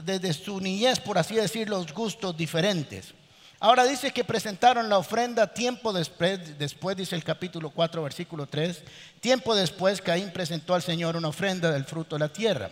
desde 0.04 0.32
su 0.32 0.60
niñez, 0.60 0.98
por 0.98 1.18
así 1.18 1.34
decir, 1.34 1.68
los 1.68 1.92
gustos 1.92 2.36
diferentes. 2.36 3.12
Ahora 3.58 3.84
dice 3.84 4.10
que 4.10 4.24
presentaron 4.24 4.88
la 4.88 4.98
ofrenda 4.98 5.52
tiempo 5.52 5.92
después, 5.92 6.58
después 6.58 6.96
dice 6.96 7.16
el 7.16 7.24
capítulo 7.24 7.70
4, 7.70 8.02
versículo 8.02 8.46
3, 8.46 8.82
tiempo 9.20 9.54
después 9.54 10.02
Caín 10.02 10.30
presentó 10.30 10.74
al 10.74 10.82
Señor 10.82 11.16
una 11.16 11.28
ofrenda 11.28 11.70
del 11.72 11.84
fruto 11.84 12.16
de 12.16 12.20
la 12.20 12.32
tierra. 12.32 12.70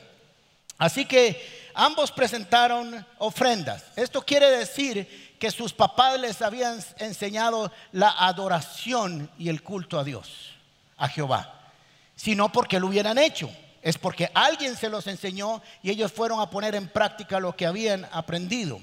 Así 0.76 1.04
que 1.06 1.70
ambos 1.74 2.10
presentaron 2.10 3.06
ofrendas. 3.18 3.84
Esto 3.96 4.22
quiere 4.22 4.50
decir 4.50 5.33
que 5.44 5.50
sus 5.50 5.74
papás 5.74 6.18
les 6.18 6.40
habían 6.40 6.82
enseñado 6.96 7.70
la 7.92 8.08
adoración 8.08 9.30
y 9.38 9.50
el 9.50 9.62
culto 9.62 9.98
a 9.98 10.04
Dios, 10.04 10.54
a 10.96 11.06
Jehová. 11.06 11.70
Sino 12.16 12.50
porque 12.50 12.80
lo 12.80 12.86
hubieran 12.86 13.18
hecho. 13.18 13.50
Es 13.82 13.98
porque 13.98 14.30
alguien 14.32 14.74
se 14.74 14.88
los 14.88 15.06
enseñó 15.06 15.60
y 15.82 15.90
ellos 15.90 16.10
fueron 16.10 16.40
a 16.40 16.48
poner 16.48 16.74
en 16.74 16.88
práctica 16.88 17.40
lo 17.40 17.54
que 17.54 17.66
habían 17.66 18.08
aprendido. 18.10 18.80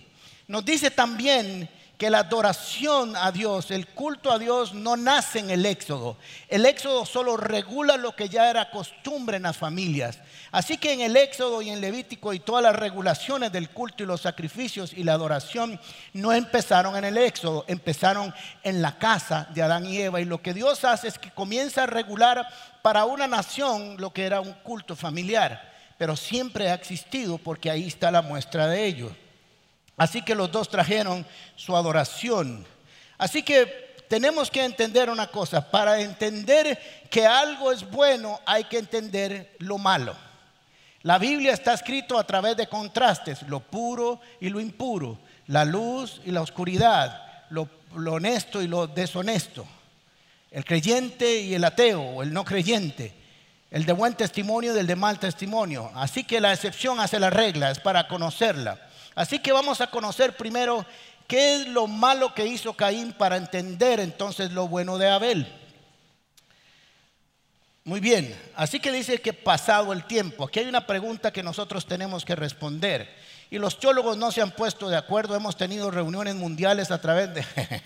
Nos 0.48 0.64
dice 0.64 0.92
también 0.92 1.68
que 1.98 2.12
la 2.12 2.20
adoración 2.20 3.16
a 3.16 3.32
Dios, 3.32 3.72
el 3.72 3.88
culto 3.88 4.32
a 4.32 4.38
Dios 4.38 4.76
no 4.76 4.96
nace 4.96 5.40
en 5.40 5.50
el 5.50 5.66
éxodo. 5.66 6.18
El 6.48 6.68
éxodo 6.68 7.08
solo 7.08 7.38
regula 7.38 7.98
lo 7.98 8.16
que 8.16 8.30
ya 8.30 8.52
era 8.52 8.70
costumbre 8.70 9.38
en 9.38 9.44
las 9.44 9.58
familias. 9.58 10.20
Así 10.52 10.78
que 10.78 10.92
en 10.92 11.00
el 11.00 11.16
éxodo 11.16 11.62
y 11.62 11.70
en 11.70 11.80
Levítico 11.80 12.34
y 12.34 12.42
todas 12.42 12.62
las 12.62 12.76
regulaciones 12.76 13.54
del 13.54 13.70
culto 13.70 14.04
y 14.04 14.06
los 14.06 14.20
sacrificios 14.20 14.92
y 14.92 15.06
la 15.06 15.14
adoración 15.14 15.80
no 16.12 16.34
empezaron 16.34 16.98
en 16.98 17.06
el 17.06 17.18
éxodo, 17.18 17.64
empezaron 17.70 18.34
en 18.62 18.82
la 18.82 18.98
casa 18.98 19.48
de 19.54 19.62
Adán 19.62 19.86
y 19.86 19.98
Eva. 20.02 20.20
Y 20.20 20.26
lo 20.26 20.42
que 20.42 20.54
Dios 20.54 20.84
hace 20.84 21.08
es 21.08 21.18
que 21.18 21.32
comienza 21.32 21.84
a 21.84 21.88
regular 21.88 22.46
para 22.82 23.06
una 23.06 23.28
nación 23.28 23.96
lo 23.98 24.12
que 24.12 24.26
era 24.26 24.42
un 24.42 24.52
culto 24.52 24.94
familiar. 24.98 25.72
Pero 25.98 26.18
siempre 26.18 26.70
ha 26.70 26.74
existido 26.74 27.38
porque 27.38 27.72
ahí 27.72 27.88
está 27.88 28.12
la 28.12 28.22
muestra 28.22 28.68
de 28.68 28.86
ello. 28.86 29.16
Así 29.96 30.22
que 30.22 30.36
los 30.36 30.52
dos 30.52 30.68
trajeron 30.68 31.26
su 31.56 31.78
adoración. 31.78 32.66
Así 33.18 33.42
que 33.42 34.04
tenemos 34.10 34.52
que 34.52 34.66
entender 34.66 35.10
una 35.10 35.28
cosa. 35.28 35.72
Para 35.72 36.02
entender 36.02 37.08
que 37.10 37.26
algo 37.26 37.72
es 37.72 37.90
bueno 37.90 38.42
hay 38.46 38.66
que 38.66 38.80
entender 38.80 39.56
lo 39.60 39.78
malo. 39.78 40.14
La 41.04 41.18
Biblia 41.18 41.54
está 41.54 41.74
escrito 41.74 42.20
a 42.20 42.24
través 42.26 42.56
de 42.56 42.68
contrastes, 42.68 43.42
lo 43.44 43.60
puro 43.60 44.22
y 44.40 44.50
lo 44.50 44.60
impuro, 44.60 45.18
la 45.48 45.66
luz 45.66 46.22
y 46.26 46.32
la 46.32 46.42
oscuridad, 46.42 47.46
lo, 47.50 47.68
honesto 47.96 48.62
y 48.62 48.68
lo 48.68 48.86
deshonesto, 48.86 49.66
el 50.52 50.64
creyente 50.64 51.42
y 51.42 51.56
el 51.56 51.64
ateo 51.64 52.22
el 52.22 52.32
no 52.32 52.46
creyente, 52.46 53.14
el 53.72 53.86
de 53.86 53.94
buen 53.94 54.14
testimonio 54.14 54.76
y 54.76 54.80
el 54.80 54.86
de 54.86 54.96
mal 54.96 55.18
testimonio. 55.18 55.90
Así 55.96 56.24
que 56.24 56.40
la 56.40 56.54
excepción 56.54 57.00
hace 57.00 57.20
la 57.20 57.32
regla, 57.32 57.72
es 57.72 57.80
para 57.80 58.08
conocerla. 58.08 58.80
Así 59.16 59.40
que 59.40 59.52
vamos 59.52 59.82
a 59.82 59.88
conocer 59.88 60.38
primero 60.38 60.86
qué 61.26 61.56
es 61.56 61.68
lo 61.68 61.88
malo 61.88 62.36
que 62.36 62.46
hizo 62.46 62.74
Caín 62.74 63.14
para 63.14 63.38
entender 63.38 64.00
entonces 64.00 64.52
lo 64.52 64.68
bueno 64.68 65.00
de 65.00 65.10
Abel. 65.10 65.61
Muy 67.84 68.00
bien, 68.00 68.40
así 68.56 68.80
que 68.80 68.92
dice 68.92 69.20
que 69.20 69.34
pasado 69.34 69.92
el 69.92 70.06
tiempo, 70.06 70.44
aquí 70.44 70.60
hay 70.60 70.68
una 70.68 70.86
pregunta 70.86 71.34
que 71.34 71.42
nosotros 71.42 71.88
tenemos 71.88 72.24
que 72.24 72.36
responder. 72.36 73.12
Y 73.50 73.58
los 73.58 73.80
teólogos 73.80 74.18
no 74.18 74.32
se 74.32 74.42
han 74.42 74.52
puesto 74.52 74.88
de 74.88 74.98
acuerdo, 74.98 75.36
hemos 75.36 75.58
tenido 75.58 75.90
reuniones 75.90 76.36
mundiales 76.36 76.92
a 76.92 77.02
través 77.02 77.34
de... 77.34 77.44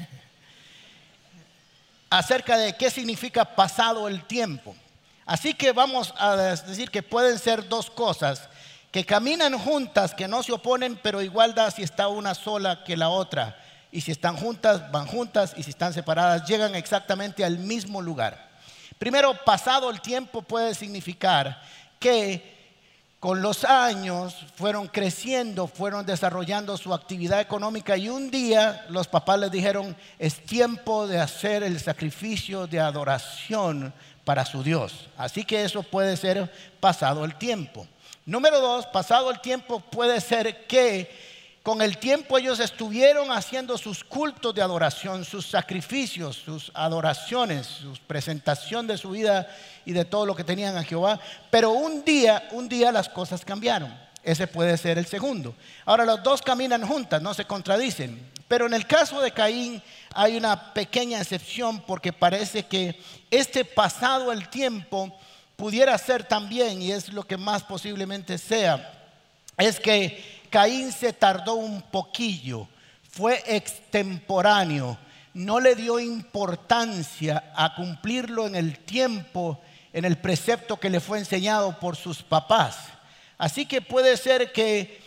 acerca 2.10 2.58
de 2.58 2.76
qué 2.76 2.90
significa 2.90 3.46
pasado 3.46 4.08
el 4.08 4.24
tiempo. 4.26 4.76
Así 5.26 5.54
que 5.54 5.72
vamos 5.72 6.14
a 6.18 6.36
decir 6.36 6.92
que 6.92 7.02
pueden 7.02 7.40
ser 7.40 7.68
dos 7.68 7.90
cosas 7.90 8.50
que 8.92 9.06
caminan 9.06 9.58
juntas, 9.58 10.14
que 10.14 10.28
no 10.28 10.44
se 10.44 10.54
oponen, 10.54 10.98
pero 11.02 11.22
igual 11.22 11.54
da 11.54 11.72
si 11.72 11.84
está 11.84 12.08
una 12.08 12.34
sola 12.34 12.84
que 12.84 12.96
la 12.96 13.10
otra. 13.10 13.58
Y 13.92 14.02
si 14.02 14.12
están 14.12 14.38
juntas, 14.38 14.92
van 14.92 15.08
juntas, 15.08 15.54
y 15.58 15.64
si 15.64 15.72
están 15.72 15.94
separadas, 15.94 16.48
llegan 16.48 16.76
exactamente 16.76 17.44
al 17.44 17.58
mismo 17.60 18.02
lugar. 18.02 18.55
Primero, 18.98 19.34
pasado 19.44 19.90
el 19.90 20.02
tiempo 20.02 20.42
puede 20.42 20.74
significar 20.74 21.62
que 22.00 22.56
con 23.20 23.42
los 23.42 23.64
años 23.64 24.36
fueron 24.56 24.88
creciendo, 24.88 25.68
fueron 25.68 26.06
desarrollando 26.06 26.78
su 26.78 26.94
actividad 26.94 27.42
económica 27.42 27.98
y 27.98 28.08
un 28.08 28.30
día 28.30 28.86
los 28.90 29.08
papás 29.08 29.40
les 29.40 29.52
dijeron, 29.52 29.98
es 30.20 30.46
tiempo 30.46 31.08
de 31.08 31.20
hacer 31.20 31.64
el 31.64 31.80
sacrificio 31.80 32.68
de 32.68 32.80
adoración 32.80 33.94
para 34.24 34.46
su 34.46 34.62
Dios. 34.62 35.08
Así 35.18 35.44
que 35.44 35.64
eso 35.64 35.82
puede 35.82 36.18
ser 36.18 36.52
pasado 36.80 37.26
el 37.26 37.36
tiempo. 37.36 37.88
Número 38.26 38.60
dos, 38.60 38.86
pasado 38.88 39.32
el 39.32 39.40
tiempo 39.40 39.80
puede 39.80 40.22
ser 40.22 40.68
que 40.68 41.35
con 41.66 41.82
el 41.82 41.98
tiempo 41.98 42.38
ellos 42.38 42.60
estuvieron 42.60 43.32
haciendo 43.32 43.76
sus 43.80 44.04
cultos 44.04 44.54
de 44.54 44.62
adoración, 44.62 45.26
sus 45.26 45.48
sacrificios, 45.48 46.36
sus 46.36 46.72
adoraciones, 46.76 47.66
su 47.66 47.98
presentación 48.06 48.86
de 48.86 49.00
su 49.00 49.10
vida 49.10 49.50
y 49.84 49.92
de 49.92 50.06
todo 50.06 50.28
lo 50.28 50.36
que 50.36 50.44
tenían 50.44 50.78
a 50.78 50.84
Jehová. 50.84 51.20
Pero 51.50 51.72
un 51.72 52.06
día, 52.06 52.48
un 52.52 52.70
día 52.70 52.92
las 52.92 53.10
cosas 53.10 53.44
cambiaron. 53.44 53.92
Ese 54.22 54.46
puede 54.46 54.78
ser 54.78 55.00
el 55.00 55.08
segundo. 55.08 55.56
Ahora 55.86 56.06
los 56.06 56.22
dos 56.22 56.44
caminan 56.44 56.86
juntas, 56.86 57.20
no 57.20 57.34
se 57.34 57.46
contradicen. 57.46 58.32
Pero 58.48 58.68
en 58.68 58.76
el 58.76 58.86
caso 58.86 59.20
de 59.20 59.32
Caín 59.32 59.82
hay 60.14 60.38
una 60.38 60.72
pequeña 60.72 61.20
excepción 61.20 61.82
porque 61.82 62.14
parece 62.14 62.68
que 62.68 63.02
este 63.32 63.66
pasado 63.66 64.32
el 64.32 64.50
tiempo 64.50 65.18
pudiera 65.56 65.98
ser 65.98 66.26
también, 66.26 66.80
y 66.80 66.92
es 66.92 67.12
lo 67.12 67.24
que 67.24 67.38
más 67.38 67.64
posiblemente 67.64 68.38
sea, 68.38 68.92
es 69.58 69.80
que 69.80 70.45
Caín 70.56 70.94
se 70.94 71.12
tardó 71.12 71.56
un 71.56 71.82
poquillo, 71.82 72.70
fue 73.12 73.44
extemporáneo, 73.46 74.98
no 75.34 75.60
le 75.60 75.76
dio 75.76 76.00
importancia 76.00 77.52
a 77.58 77.76
cumplirlo 77.76 78.48
en 78.48 78.56
el 78.56 78.80
tiempo, 78.80 79.60
en 79.92 80.06
el 80.06 80.18
precepto 80.18 80.78
que 80.78 80.90
le 80.90 81.02
fue 81.02 81.18
enseñado 81.18 81.78
por 81.78 81.98
sus 81.98 82.24
papás. 82.24 82.78
Así 83.38 83.66
que 83.66 83.82
puede 83.82 84.16
ser 84.16 84.54
que 84.54 85.02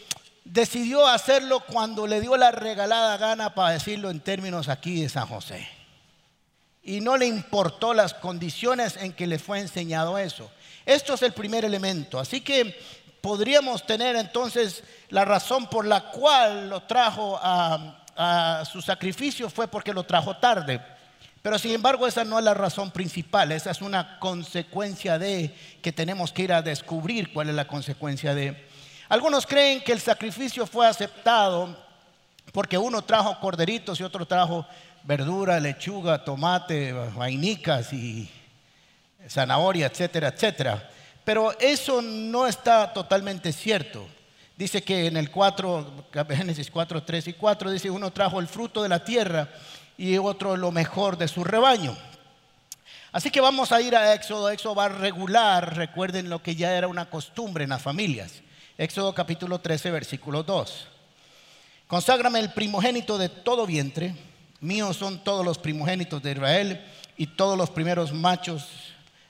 decidió 0.45 1.07
hacerlo 1.07 1.61
cuando 1.61 2.07
le 2.07 2.21
dio 2.21 2.37
la 2.37 2.51
regalada 2.51 3.17
gana, 3.17 3.55
para 3.55 3.71
decirlo 3.71 4.11
en 4.11 4.21
términos 4.21 4.69
aquí 4.69 5.01
de 5.01 5.09
San 5.09 5.27
José 5.29 5.67
y 6.83 7.01
no 7.01 7.17
le 7.17 7.27
importó 7.27 7.95
las 7.95 8.13
condiciones 8.13 8.97
en 8.97 9.15
que 9.15 9.27
le 9.27 9.39
fue 9.39 9.61
enseñado 9.61 10.19
eso. 10.19 10.51
Esto 10.87 11.15
es 11.15 11.23
el 11.23 11.33
primer 11.33 11.67
elemento. 11.67 12.19
Así 12.19 12.41
que 12.41 12.79
podríamos 13.21 13.87
tener 13.87 14.17
entonces 14.17 14.83
la 15.09 15.25
razón 15.25 15.67
por 15.69 15.87
la 15.87 16.11
cual 16.11 16.69
lo 16.69 16.83
trajo 16.83 17.39
a, 17.43 17.95
su 18.71 18.83
sacrificio 18.83 19.49
fue 19.49 19.69
porque 19.69 19.93
lo 19.93 20.03
trajo 20.03 20.37
tarde. 20.39 20.81
Pero 21.41 21.57
sin 21.57 21.71
embargo 21.71 22.07
esa 22.07 22.25
no 22.25 22.39
es 22.39 22.45
la 22.45 22.55
razón 22.55 22.91
principal, 22.91 23.53
esa 23.53 23.71
es 23.71 23.81
una 23.81 24.19
consecuencia 24.19 25.19
de 25.21 25.55
que 25.81 25.93
tenemos 25.93 26.33
que 26.33 26.43
ir 26.43 26.53
a 26.53 26.61
descubrir 26.61 27.33
cuál 27.33 27.49
es 27.49 27.55
la 27.55 27.69
consecuencia 27.69 28.35
de. 28.35 28.67
Algunos 29.09 29.47
creen 29.47 29.81
que 29.83 29.93
el 29.93 30.01
sacrificio 30.01 30.67
fue 30.67 30.87
aceptado 30.87 31.77
porque 32.53 32.77
uno 32.77 33.03
trajo 33.03 33.39
corderitos 33.39 34.01
y 34.01 34.03
otro 34.03 34.27
trajo 34.27 34.67
verdura, 35.05 35.61
lechuga, 35.61 36.25
tomate, 36.25 36.93
vainicas 36.93 37.93
y 37.93 38.29
zanahoria, 39.29 39.87
etcétera, 39.87 40.29
etcétera. 40.29 40.91
Pero 41.29 41.53
eso 41.61 42.01
no 42.01 42.47
está 42.47 42.91
totalmente 42.91 43.53
cierto. 43.53 44.09
Dice 44.57 44.83
que 44.83 45.09
en 45.09 45.19
el 45.19 45.31
4, 45.31 46.07
Génesis 46.31 46.71
4, 46.71 47.03
3 47.03 47.29
y 47.29 47.33
4, 47.35 47.71
dice 47.71 47.91
uno 47.91 48.11
trajo 48.11 48.41
el 48.41 48.49
fruto 48.49 48.83
de 48.83 48.89
la 48.89 49.05
tierra 49.05 49.51
y 49.99 50.17
otro 50.17 50.57
lo 50.57 50.73
mejor 50.73 51.19
de 51.19 51.29
su 51.29 51.45
rebaño. 51.45 51.95
Así 53.13 53.31
que 53.31 53.43
vamos 53.43 53.73
a 53.73 53.83
ir 53.83 53.95
a 53.95 54.15
Éxodo. 54.15 54.49
Éxodo 54.49 54.75
va 54.75 54.87
a 54.87 54.89
regular, 54.89 55.77
recuerden 55.77 56.31
lo 56.31 56.43
que 56.43 56.57
ya 56.57 56.75
era 56.75 56.89
una 56.89 57.11
costumbre 57.11 57.65
en 57.65 57.71
las 57.71 57.83
familias. 57.83 58.41
Éxodo 58.79 59.15
capítulo 59.15 59.59
13, 59.59 59.91
versículo 59.91 60.43
2. 60.43 60.89
Conságrame 61.89 62.39
el 62.39 62.55
primogénito 62.55 63.19
de 63.19 63.29
todo 63.29 63.67
vientre 63.67 64.15
Míos 64.61 64.97
son 64.97 65.23
todos 65.23 65.45
los 65.45 65.59
primogénitos 65.59 66.23
de 66.23 66.33
Israel 66.33 66.85
y 67.19 67.27
todos 67.27 67.59
los 67.59 67.69
primeros 67.69 68.15
machos 68.15 68.67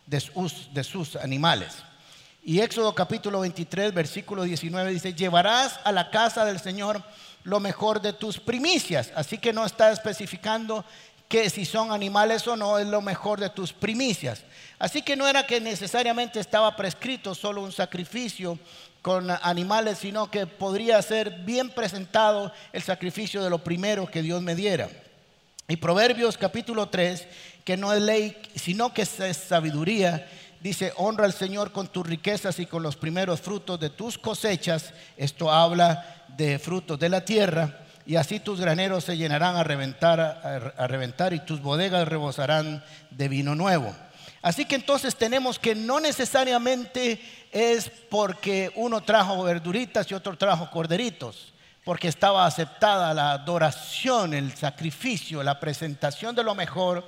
de 0.07 0.85
sus, 0.85 1.17
animales. 1.17 1.88
Y 2.49 2.63
Éxodo 2.63 2.95
capítulo 2.95 3.41
23, 3.41 3.93
versículo 3.93 4.45
19 4.45 4.91
dice, 4.91 5.13
llevarás 5.13 5.79
a 5.85 5.93
la 5.93 6.09
casa 6.09 6.47
del 6.47 6.59
Señor 6.59 7.03
lo 7.45 7.61
mejor 7.61 8.01
de 8.01 8.15
tus 8.15 8.39
primicias. 8.39 9.13
Así 9.15 9.37
que 9.37 9.53
no 9.53 9.67
está 9.67 9.93
especificando 9.93 10.83
que 11.29 11.51
si 11.51 11.67
son 11.67 11.93
animales 11.93 12.49
o 12.49 12.57
no 12.57 12.79
es 12.79 12.87
lo 12.87 13.03
mejor 13.03 13.39
de 13.39 13.51
tus 13.51 13.75
primicias. 13.75 14.45
Así 14.79 15.03
que 15.03 15.15
no 15.15 15.29
era 15.29 15.47
que 15.47 15.61
necesariamente 15.61 16.41
estaba 16.41 16.75
prescrito 16.75 17.35
solo 17.35 17.63
un 17.63 17.71
sacrificio 17.71 18.59
con 19.03 19.31
animales, 19.43 19.99
sino 19.99 20.31
que 20.31 20.47
podría 20.47 21.03
ser 21.03 21.43
bien 21.45 21.69
presentado 21.69 22.51
el 22.73 22.83
sacrificio 22.83 23.45
de 23.45 23.51
lo 23.51 23.59
primero 23.59 24.07
que 24.07 24.23
Dios 24.23 24.41
me 24.41 24.55
diera. 24.55 24.89
Y 25.69 25.77
Proverbios 25.77 26.39
capítulo 26.39 26.89
3, 26.89 27.27
que 27.63 27.77
no 27.77 27.93
es 27.93 28.01
ley, 28.01 28.41
sino 28.55 28.95
que 28.95 29.03
es 29.03 29.37
sabiduría, 29.37 30.27
dice, 30.61 30.93
honra 30.97 31.25
al 31.25 31.33
Señor 31.33 31.73
con 31.73 31.89
tus 31.89 32.07
riquezas 32.07 32.59
y 32.59 32.67
con 32.67 32.83
los 32.83 32.97
primeros 32.97 33.41
frutos 33.41 33.79
de 33.81 33.91
tus 33.91 34.19
cosechas. 34.19 34.93
Esto 35.17 35.53
habla 35.53 36.25
de 36.37 36.59
frutos 36.59 36.99
de 36.99 37.09
la 37.09 37.25
tierra. 37.25 37.81
Y 38.07 38.17
así 38.17 38.41
tus 38.41 38.61
graneros 38.61 39.05
se 39.05 39.17
llenarán 39.17 39.57
a 39.57 39.65
reventar, 39.65 40.21
a, 40.21 40.87
reventar 40.87 41.35
y 41.35 41.41
tus 41.41 41.61
bodegas 41.61 42.09
rebosarán 42.09 42.83
de 43.11 43.29
vino 43.29 43.55
nuevo. 43.55 43.95
Así 44.41 44.65
que 44.65 44.77
entonces 44.77 45.15
tenemos 45.17 45.59
que 45.59 45.75
no 45.75 46.01
necesariamente 46.01 47.21
es 47.53 47.91
porque 48.09 48.73
uno 48.77 49.03
trajo 49.03 49.43
verduritas 49.43 50.11
y 50.11 50.15
otro 50.15 50.39
trajo 50.39 50.71
corderitos 50.71 51.53
porque 51.89 52.09
estaba 52.09 52.45
aceptada 52.45 53.15
la 53.15 53.33
adoración, 53.33 54.35
el 54.35 54.55
sacrificio, 54.55 55.43
la 55.43 55.59
presentación 55.59 56.35
de 56.35 56.45
lo 56.45 56.55
mejor 56.55 57.03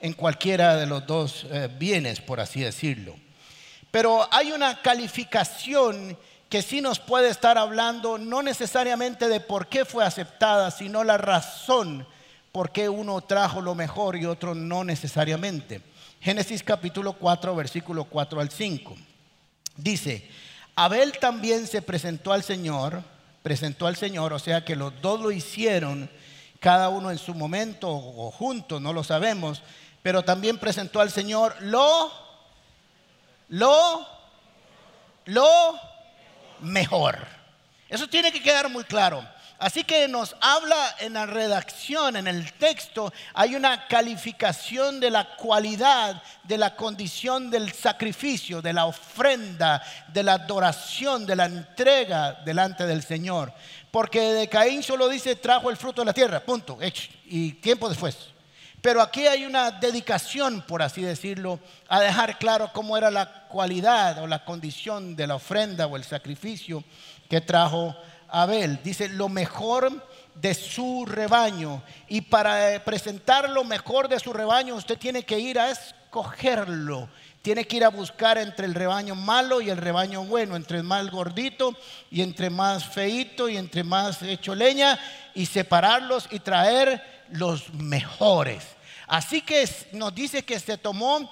en 0.00 0.14
cualquiera 0.14 0.76
de 0.76 0.86
los 0.86 1.06
dos 1.06 1.46
eh, 1.50 1.68
bienes, 1.78 2.20
por 2.20 2.40
así 2.40 2.60
decirlo. 2.60 3.14
Pero 3.90 4.28
hay 4.32 4.52
una 4.52 4.80
calificación 4.82 6.16
que 6.48 6.62
sí 6.62 6.80
nos 6.80 6.98
puede 6.98 7.28
estar 7.28 7.58
hablando 7.58 8.18
no 8.18 8.42
necesariamente 8.42 9.28
de 9.28 9.40
por 9.40 9.68
qué 9.68 9.84
fue 9.84 10.04
aceptada, 10.04 10.70
sino 10.70 11.04
la 11.04 11.18
razón 11.18 12.06
por 12.50 12.72
qué 12.72 12.88
uno 12.88 13.20
trajo 13.20 13.60
lo 13.60 13.74
mejor 13.74 14.16
y 14.16 14.26
otro 14.26 14.54
no 14.54 14.82
necesariamente. 14.82 15.80
Génesis 16.20 16.62
capítulo 16.62 17.12
4, 17.12 17.54
versículo 17.54 18.04
4 18.04 18.40
al 18.40 18.50
5. 18.50 18.96
Dice, 19.76 20.28
Abel 20.74 21.12
también 21.18 21.66
se 21.66 21.82
presentó 21.82 22.32
al 22.32 22.42
Señor, 22.42 23.02
presentó 23.42 23.86
al 23.86 23.96
Señor, 23.96 24.32
o 24.32 24.38
sea 24.38 24.64
que 24.64 24.76
los 24.76 25.00
dos 25.00 25.20
lo 25.20 25.30
hicieron, 25.30 26.10
cada 26.58 26.88
uno 26.88 27.10
en 27.10 27.18
su 27.18 27.34
momento 27.34 27.88
o 27.88 28.30
juntos, 28.30 28.82
no 28.82 28.92
lo 28.92 29.02
sabemos, 29.02 29.62
pero 30.02 30.22
también 30.22 30.58
presentó 30.58 31.00
al 31.00 31.10
Señor 31.10 31.56
lo, 31.60 32.10
lo, 33.48 34.06
lo 35.26 35.80
mejor. 36.60 37.18
Eso 37.88 38.08
tiene 38.08 38.32
que 38.32 38.42
quedar 38.42 38.68
muy 38.68 38.84
claro. 38.84 39.26
Así 39.58 39.84
que 39.84 40.08
nos 40.08 40.34
habla 40.40 40.96
en 41.00 41.12
la 41.12 41.26
redacción, 41.26 42.16
en 42.16 42.26
el 42.26 42.50
texto, 42.54 43.12
hay 43.34 43.54
una 43.54 43.86
calificación 43.88 45.00
de 45.00 45.10
la 45.10 45.36
cualidad, 45.36 46.22
de 46.44 46.56
la 46.56 46.74
condición 46.74 47.50
del 47.50 47.70
sacrificio, 47.74 48.62
de 48.62 48.72
la 48.72 48.86
ofrenda, 48.86 49.82
de 50.08 50.22
la 50.22 50.34
adoración, 50.34 51.26
de 51.26 51.36
la 51.36 51.44
entrega 51.44 52.40
delante 52.42 52.86
del 52.86 53.02
Señor. 53.02 53.52
Porque 53.90 54.20
de 54.32 54.48
Caín 54.48 54.82
solo 54.82 55.10
dice 55.10 55.36
trajo 55.36 55.68
el 55.68 55.76
fruto 55.76 56.00
de 56.00 56.06
la 56.06 56.14
tierra, 56.14 56.40
punto, 56.40 56.78
y 57.26 57.52
tiempo 57.52 57.90
después. 57.90 58.16
Pero 58.82 59.02
aquí 59.02 59.26
hay 59.26 59.44
una 59.44 59.70
dedicación, 59.70 60.62
por 60.62 60.82
así 60.82 61.02
decirlo, 61.02 61.60
a 61.88 62.00
dejar 62.00 62.38
claro 62.38 62.70
cómo 62.72 62.96
era 62.96 63.10
la 63.10 63.46
cualidad 63.48 64.22
o 64.22 64.26
la 64.26 64.44
condición 64.44 65.16
de 65.16 65.26
la 65.26 65.34
ofrenda 65.34 65.86
o 65.86 65.96
el 65.96 66.04
sacrificio 66.04 66.82
que 67.28 67.40
trajo 67.40 67.94
Abel. 68.28 68.80
Dice, 68.82 69.08
lo 69.08 69.28
mejor 69.28 70.08
de 70.34 70.54
su 70.54 71.04
rebaño. 71.06 71.82
Y 72.08 72.22
para 72.22 72.74
eh, 72.74 72.80
presentar 72.80 73.50
lo 73.50 73.64
mejor 73.64 74.08
de 74.08 74.18
su 74.18 74.32
rebaño, 74.32 74.74
usted 74.74 74.98
tiene 74.98 75.24
que 75.24 75.38
ir 75.38 75.58
a 75.58 75.70
escogerlo. 75.70 77.08
Tiene 77.42 77.64
que 77.66 77.78
ir 77.78 77.84
a 77.84 77.88
buscar 77.88 78.36
entre 78.38 78.66
el 78.66 78.74
rebaño 78.74 79.14
malo 79.14 79.60
y 79.60 79.70
el 79.70 79.78
rebaño 79.78 80.24
bueno, 80.24 80.56
entre 80.56 80.82
más 80.82 81.10
gordito 81.10 81.74
y 82.10 82.20
entre 82.20 82.50
más 82.50 82.84
feito 82.84 83.48
y 83.48 83.56
entre 83.56 83.82
más 83.82 84.22
hecho 84.22 84.54
leña, 84.54 84.98
y 85.34 85.46
separarlos 85.46 86.28
y 86.30 86.40
traer 86.40 87.19
los 87.32 87.72
mejores. 87.74 88.64
Así 89.06 89.42
que 89.42 89.68
nos 89.92 90.14
dice 90.14 90.44
que 90.44 90.60
se 90.60 90.78
tomó 90.78 91.30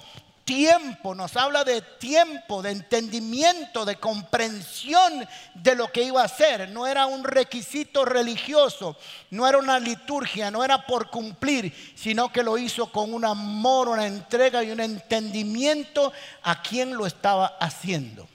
tiempo, 0.49 1.15
nos 1.15 1.37
habla 1.37 1.63
de 1.63 1.83
tiempo, 1.83 2.63
de 2.63 2.71
entendimiento, 2.71 3.85
de 3.85 3.97
comprensión 3.97 5.29
de 5.53 5.75
lo 5.75 5.93
que 5.93 6.05
iba 6.05 6.23
a 6.23 6.25
hacer. 6.25 6.71
No 6.71 6.87
era 6.87 7.05
un 7.05 7.23
requisito 7.23 8.07
religioso, 8.07 8.97
no 9.31 9.47
era 9.47 9.59
una 9.59 9.79
liturgia, 9.79 10.51
no 10.51 10.65
era 10.65 10.87
por 10.87 11.11
cumplir, 11.11 11.93
sino 11.95 12.33
que 12.33 12.43
lo 12.43 12.57
hizo 12.57 12.91
con 12.91 13.13
un 13.13 13.27
amor, 13.27 13.89
una 13.89 14.07
entrega 14.07 14.65
y 14.65 14.71
un 14.71 14.81
entendimiento 14.81 16.15
a 16.43 16.63
quien 16.63 16.97
lo 16.97 17.05
estaba 17.07 17.59
haciendo. 17.61 18.27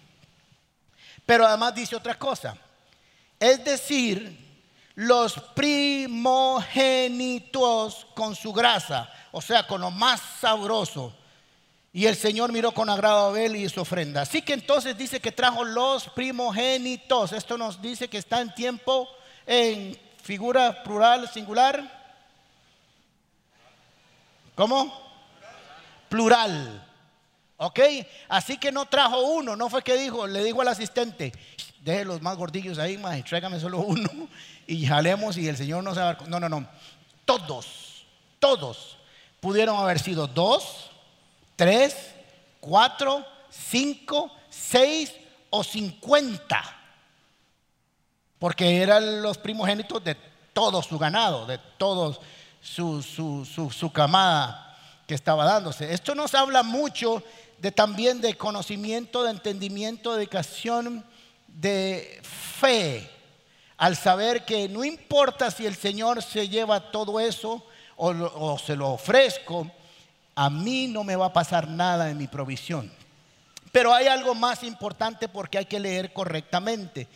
Pero 1.25 1.47
además 1.47 1.73
dice 1.73 1.95
otra 1.95 2.19
cosa, 2.19 2.55
es 3.39 3.65
decir, 3.65 4.42
los 4.95 5.33
primogénitos 5.55 8.07
con 8.15 8.35
su 8.35 8.53
grasa, 8.53 9.09
o 9.31 9.41
sea, 9.41 9.65
con 9.65 9.81
lo 9.81 9.91
más 9.91 10.21
sabroso 10.39 11.13
y 11.95 12.07
el 12.07 12.15
Señor 12.15 12.51
miró 12.51 12.71
con 12.71 12.89
agrado 12.89 13.25
a 13.25 13.27
Abel 13.27 13.55
y 13.55 13.69
su 13.69 13.79
ofrenda. 13.79 14.23
Así 14.23 14.41
que 14.41 14.53
entonces 14.53 14.97
dice 14.97 15.19
que 15.19 15.31
trajo 15.31 15.63
los 15.63 16.09
primogénitos. 16.09 17.31
Esto 17.33 17.55
nos 17.55 17.79
dice 17.79 18.09
que 18.09 18.17
está 18.17 18.41
en 18.41 18.53
tiempo 18.55 19.07
en 19.45 19.95
figura 20.23 20.81
plural, 20.81 21.29
singular. 21.31 22.01
¿Cómo? 24.55 24.91
Plural. 26.09 26.83
¿Ok? 27.57 27.79
Así 28.29 28.57
que 28.57 28.71
no 28.71 28.85
trajo 28.85 29.21
uno, 29.21 29.55
no 29.55 29.69
fue 29.69 29.83
que 29.83 29.95
dijo, 29.95 30.27
le 30.27 30.43
dijo 30.43 30.61
al 30.61 30.67
asistente, 30.67 31.31
deje 31.81 32.05
los 32.05 32.21
más 32.21 32.37
gordillos 32.37 32.79
ahí, 32.79 32.97
más, 32.97 33.23
tráigame 33.23 33.59
solo 33.59 33.79
uno 33.79 34.09
y 34.67 34.85
jalemos 34.85 35.37
y 35.37 35.47
el 35.47 35.57
Señor 35.57 35.83
no 35.83 35.93
se 35.93 36.01
va 36.01 36.17
No, 36.27 36.39
no, 36.39 36.49
no. 36.49 36.67
Todos, 37.25 38.05
todos 38.39 38.97
pudieron 39.39 39.77
haber 39.77 39.99
sido 39.99 40.27
dos 40.27 40.91
tres, 41.55 42.13
cuatro, 42.59 43.25
cinco, 43.49 44.31
seis 44.49 45.13
o 45.49 45.63
cincuenta. 45.63 46.63
Porque 48.39 48.81
eran 48.81 49.21
los 49.21 49.37
primogénitos 49.37 50.03
de 50.03 50.15
todo 50.51 50.81
su 50.81 50.99
ganado, 50.99 51.45
de 51.45 51.57
todo 51.77 52.19
su, 52.61 53.01
su, 53.01 53.91
camada 53.93 54.77
que 55.07 55.15
estaba 55.15 55.45
dándose. 55.45 55.93
Esto 55.93 56.13
nos 56.15 56.35
habla 56.35 56.63
mucho 56.63 57.23
de 57.63 57.71
también 57.71 58.19
de 58.19 58.35
conocimiento, 58.35 59.23
de 59.23 59.31
entendimiento, 59.31 60.11
de 60.11 60.17
dedicación, 60.17 61.05
de 61.47 62.21
fe, 62.21 63.09
al 63.77 63.95
saber 63.95 64.43
que 64.43 64.67
no 64.67 64.83
importa 64.83 65.49
si 65.49 65.65
el 65.65 65.77
Señor 65.77 66.21
se 66.21 66.49
lleva 66.49 66.91
todo 66.91 67.21
eso 67.21 67.65
o, 67.95 68.09
o 68.09 68.59
se 68.59 68.75
lo 68.75 68.89
ofrezco, 68.89 69.71
a 70.35 70.49
mí 70.49 70.89
no 70.89 71.05
me 71.05 71.15
va 71.15 71.27
a 71.27 71.33
pasar 71.33 71.69
nada 71.69 72.09
en 72.09 72.17
mi 72.17 72.27
provisión. 72.27 72.91
Pero 73.71 73.93
hay 73.93 74.07
algo 74.07 74.35
más 74.35 74.61
importante 74.63 75.29
porque 75.29 75.57
hay 75.57 75.65
que 75.65 75.79
leer 75.79 76.11
correctamente. 76.11 77.07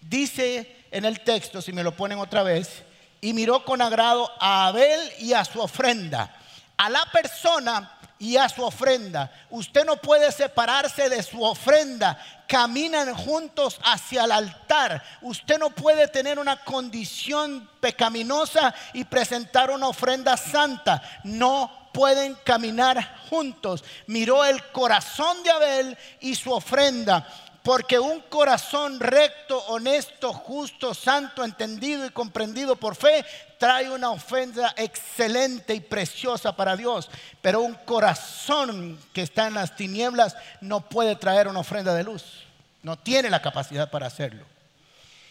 Dice 0.00 0.84
en 0.92 1.04
el 1.04 1.18
texto, 1.18 1.60
si 1.60 1.72
me 1.72 1.82
lo 1.82 1.96
ponen 1.96 2.20
otra 2.20 2.44
vez, 2.44 2.84
y 3.20 3.32
miró 3.32 3.64
con 3.64 3.82
agrado 3.82 4.30
a 4.38 4.68
Abel 4.68 5.00
y 5.18 5.32
a 5.32 5.44
su 5.44 5.60
ofrenda. 5.60 6.32
A 6.76 6.90
la 6.90 7.06
persona 7.10 7.95
y 8.18 8.36
a 8.36 8.48
su 8.48 8.62
ofrenda. 8.62 9.30
Usted 9.50 9.84
no 9.84 9.96
puede 9.96 10.32
separarse 10.32 11.08
de 11.08 11.22
su 11.22 11.42
ofrenda. 11.42 12.18
Caminan 12.48 13.14
juntos 13.14 13.78
hacia 13.82 14.24
el 14.24 14.32
altar. 14.32 15.02
Usted 15.20 15.58
no 15.58 15.70
puede 15.70 16.08
tener 16.08 16.38
una 16.38 16.56
condición 16.64 17.68
pecaminosa 17.80 18.74
y 18.94 19.04
presentar 19.04 19.70
una 19.70 19.88
ofrenda 19.88 20.36
santa. 20.36 21.02
No 21.24 21.90
pueden 21.92 22.34
caminar 22.44 23.20
juntos. 23.30 23.82
Miró 24.06 24.44
el 24.44 24.62
corazón 24.70 25.42
de 25.42 25.50
Abel 25.50 25.98
y 26.20 26.34
su 26.34 26.52
ofrenda, 26.52 27.26
porque 27.66 27.98
un 27.98 28.20
corazón 28.20 29.00
recto, 29.00 29.58
honesto, 29.66 30.32
justo, 30.32 30.94
santo, 30.94 31.42
entendido 31.42 32.06
y 32.06 32.10
comprendido 32.10 32.76
por 32.76 32.94
fe, 32.94 33.24
trae 33.58 33.90
una 33.90 34.10
ofrenda 34.10 34.72
excelente 34.76 35.74
y 35.74 35.80
preciosa 35.80 36.54
para 36.54 36.76
Dios. 36.76 37.10
Pero 37.42 37.62
un 37.62 37.74
corazón 37.74 38.96
que 39.12 39.22
está 39.22 39.48
en 39.48 39.54
las 39.54 39.74
tinieblas 39.74 40.36
no 40.60 40.88
puede 40.88 41.16
traer 41.16 41.48
una 41.48 41.58
ofrenda 41.58 41.92
de 41.92 42.04
luz. 42.04 42.44
No 42.84 42.96
tiene 42.96 43.30
la 43.30 43.42
capacidad 43.42 43.90
para 43.90 44.06
hacerlo. 44.06 44.44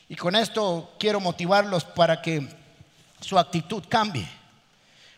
Y 0.09 0.17
con 0.17 0.35
esto 0.35 0.93
quiero 0.99 1.21
motivarlos 1.21 1.85
para 1.85 2.21
que 2.21 2.49
su 3.21 3.39
actitud 3.39 3.85
cambie. 3.87 4.27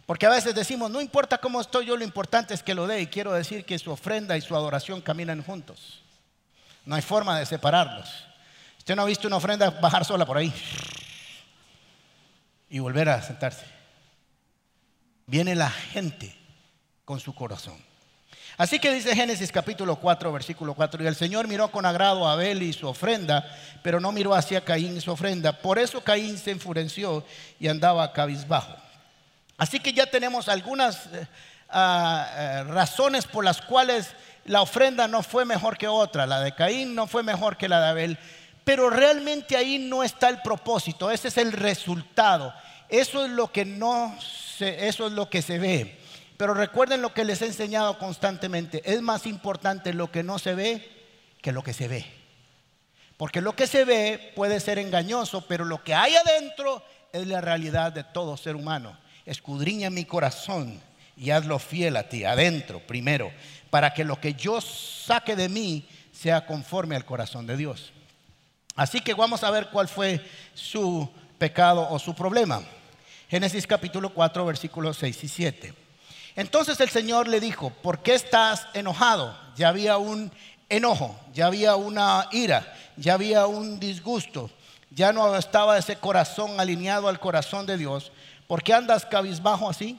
Porque 0.06 0.27
a 0.27 0.30
veces 0.30 0.53
decimos, 0.53 0.91
no 0.91 1.01
importa 1.01 1.39
cómo 1.39 1.62
estoy 1.62 1.88
yo, 1.88 1.97
lo 1.97 2.03
importante 2.03 2.53
es 2.53 2.62
que 2.62 2.75
lo 2.75 2.86
dé. 2.86 3.01
Y 3.01 3.08
quiero 3.08 3.34
decir 3.34 3.65
que 3.65 3.80
su 3.80 3.89
ofrenda 3.89 4.38
y 4.38 4.41
su 4.41 4.56
adoración 4.56 5.01
caminan 5.01 5.43
juntos. 5.43 6.03
No 6.88 6.95
hay 6.95 7.02
forma 7.02 7.38
de 7.38 7.45
separarlos. 7.45 8.08
Usted 8.78 8.95
no 8.95 9.02
ha 9.02 9.06
visto 9.06 9.28
una 9.28 9.36
ofrenda 9.36 9.69
bajar 9.69 10.06
sola 10.06 10.26
por 10.26 10.38
ahí 10.38 10.54
y 12.69 12.80
volver 12.80 13.10
a 13.10 13.21
sentarse. 13.21 13.65
Viene 15.26 15.54
la 15.54 15.69
gente 15.69 16.34
con 17.04 17.19
su 17.19 17.36
corazón. 17.36 17.76
Así 18.56 18.80
que 18.80 18.93
dice 18.93 19.13
Génesis 19.13 19.52
capítulo 19.52 19.97
4, 19.97 20.32
versículo 20.32 20.76
4, 20.76 21.04
y 21.04 21.08
el 21.08 21.17
Señor 21.17 21.50
miró 21.50 21.69
con 21.69 21.86
agrado 21.86 22.26
a 22.26 22.32
Abel 22.32 22.63
y 22.63 22.71
su 22.71 22.88
ofrenda, 22.88 23.45
pero 23.84 24.00
no 24.00 24.13
miró 24.13 24.34
hacia 24.34 24.63
Caín 24.63 24.95
y 24.95 25.02
su 25.02 25.12
ofrenda. 25.12 25.52
Por 25.62 25.80
eso 25.80 26.02
Caín 26.02 26.38
se 26.38 26.52
enfureció 26.52 27.26
y 27.60 27.67
andaba 27.67 28.13
cabizbajo. 28.13 28.73
Así 29.58 29.82
que 29.82 29.91
ya 29.91 30.06
tenemos 30.06 30.47
algunas 30.47 31.08
eh, 31.08 31.28
ah, 31.67 32.32
eh, 32.34 32.63
razones 32.63 33.26
por 33.26 33.43
las 33.43 33.62
cuales 33.62 34.15
la 34.47 34.62
ofrenda 34.62 35.07
no 35.07 35.23
fue 35.23 35.45
mejor 35.45 35.77
que 35.77 35.88
otra, 35.88 36.25
la 36.25 36.41
de 36.41 36.55
Caín 36.55 36.95
no 36.95 37.07
fue 37.07 37.23
mejor 37.23 37.57
que 37.57 37.69
la 37.69 37.79
de 37.81 37.88
Abel, 37.88 38.19
pero 38.63 38.89
realmente 38.89 39.55
ahí 39.55 39.77
no 39.77 40.03
está 40.03 40.29
el 40.29 40.41
propósito, 40.41 41.12
ese 41.12 41.27
es 41.27 41.38
el 41.38 41.51
resultado, 41.51 42.53
eso 42.89 43.25
es 43.25 43.31
lo 43.31 43.51
que 43.51 43.65
no 43.65 44.17
se, 44.19 44.88
eso 44.88 45.07
es 45.07 45.13
lo 45.13 45.29
que 45.29 45.41
se 45.41 45.60
ve. 45.60 45.99
Pero 46.38 46.53
recuerden 46.53 47.01
lo 47.01 47.13
que 47.13 47.25
les 47.25 47.41
he 47.41 47.45
enseñado 47.45 47.97
constantemente, 47.97 48.81
es 48.86 49.01
más 49.01 49.25
importante 49.25 49.93
lo 49.93 50.12
que 50.12 50.23
no 50.23 50.39
se 50.39 50.55
ve 50.55 50.89
que 51.41 51.51
lo 51.51 51.63
que 51.63 51.73
se 51.73 51.88
ve. 51.88 52.05
Porque 53.17 53.41
lo 53.41 53.55
que 53.55 53.67
se 53.67 53.86
ve 53.86 54.33
puede 54.36 54.60
ser 54.60 54.79
engañoso, 54.79 55.47
pero 55.47 55.65
lo 55.65 55.83
que 55.83 55.95
hay 55.95 56.15
adentro 56.15 56.83
es 57.13 57.25
la 57.27 57.41
realidad 57.41 57.91
de 57.91 58.03
todo 58.03 58.38
ser 58.38 58.55
humano 58.55 58.97
escudriña 59.27 59.89
mi 59.89 60.05
corazón 60.05 60.81
y 61.15 61.31
hazlo 61.31 61.60
fiel 61.60 61.97
a 61.97 62.10
ti, 62.10 62.23
adentro 62.23 62.79
primero, 62.79 63.31
para 63.69 63.93
que 63.93 64.03
lo 64.03 64.19
que 64.19 64.34
yo 64.34 64.62
saque 64.62 65.36
de 65.36 65.49
mí 65.49 65.88
sea 66.12 66.45
conforme 66.45 66.95
al 66.95 67.06
corazón 67.06 67.45
de 67.45 67.58
Dios. 67.58 67.91
Así 68.75 69.01
que 69.01 69.13
vamos 69.13 69.43
a 69.43 69.51
ver 69.51 69.69
cuál 69.69 69.88
fue 69.88 70.25
su 70.53 71.10
pecado 71.38 71.88
o 71.89 71.99
su 71.99 72.15
problema. 72.15 72.62
Génesis 73.30 73.67
capítulo 73.67 74.13
4, 74.13 74.45
versículos 74.45 74.97
6 74.97 75.23
y 75.23 75.27
7. 75.27 75.73
Entonces 76.36 76.80
el 76.80 76.89
Señor 76.89 77.27
le 77.27 77.39
dijo, 77.39 77.71
¿por 77.71 78.03
qué 78.03 78.13
estás 78.13 78.67
enojado? 78.73 79.36
Ya 79.56 79.69
había 79.69 79.97
un 79.97 80.32
enojo, 80.69 81.19
ya 81.34 81.47
había 81.47 81.75
una 81.75 82.27
ira, 82.32 82.73
ya 82.95 83.15
había 83.15 83.47
un 83.47 83.80
disgusto, 83.80 84.51
ya 84.91 85.12
no 85.12 85.36
estaba 85.36 85.77
ese 85.77 85.95
corazón 85.95 86.60
alineado 86.60 87.08
al 87.08 87.19
corazón 87.19 87.65
de 87.65 87.77
Dios. 87.77 88.12
¿Por 88.47 88.63
qué 88.63 88.73
andas 88.73 89.06
cabizbajo 89.06 89.69
así? 89.69 89.97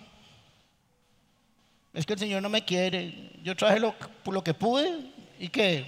Es 1.98 2.06
que 2.06 2.12
el 2.12 2.18
Señor 2.20 2.40
no 2.40 2.48
me 2.48 2.64
quiere. 2.64 3.32
Yo 3.42 3.56
traje 3.56 3.80
lo, 3.80 3.92
lo 4.26 4.44
que 4.44 4.54
pude 4.54 5.00
y 5.37 5.48
que, 5.48 5.84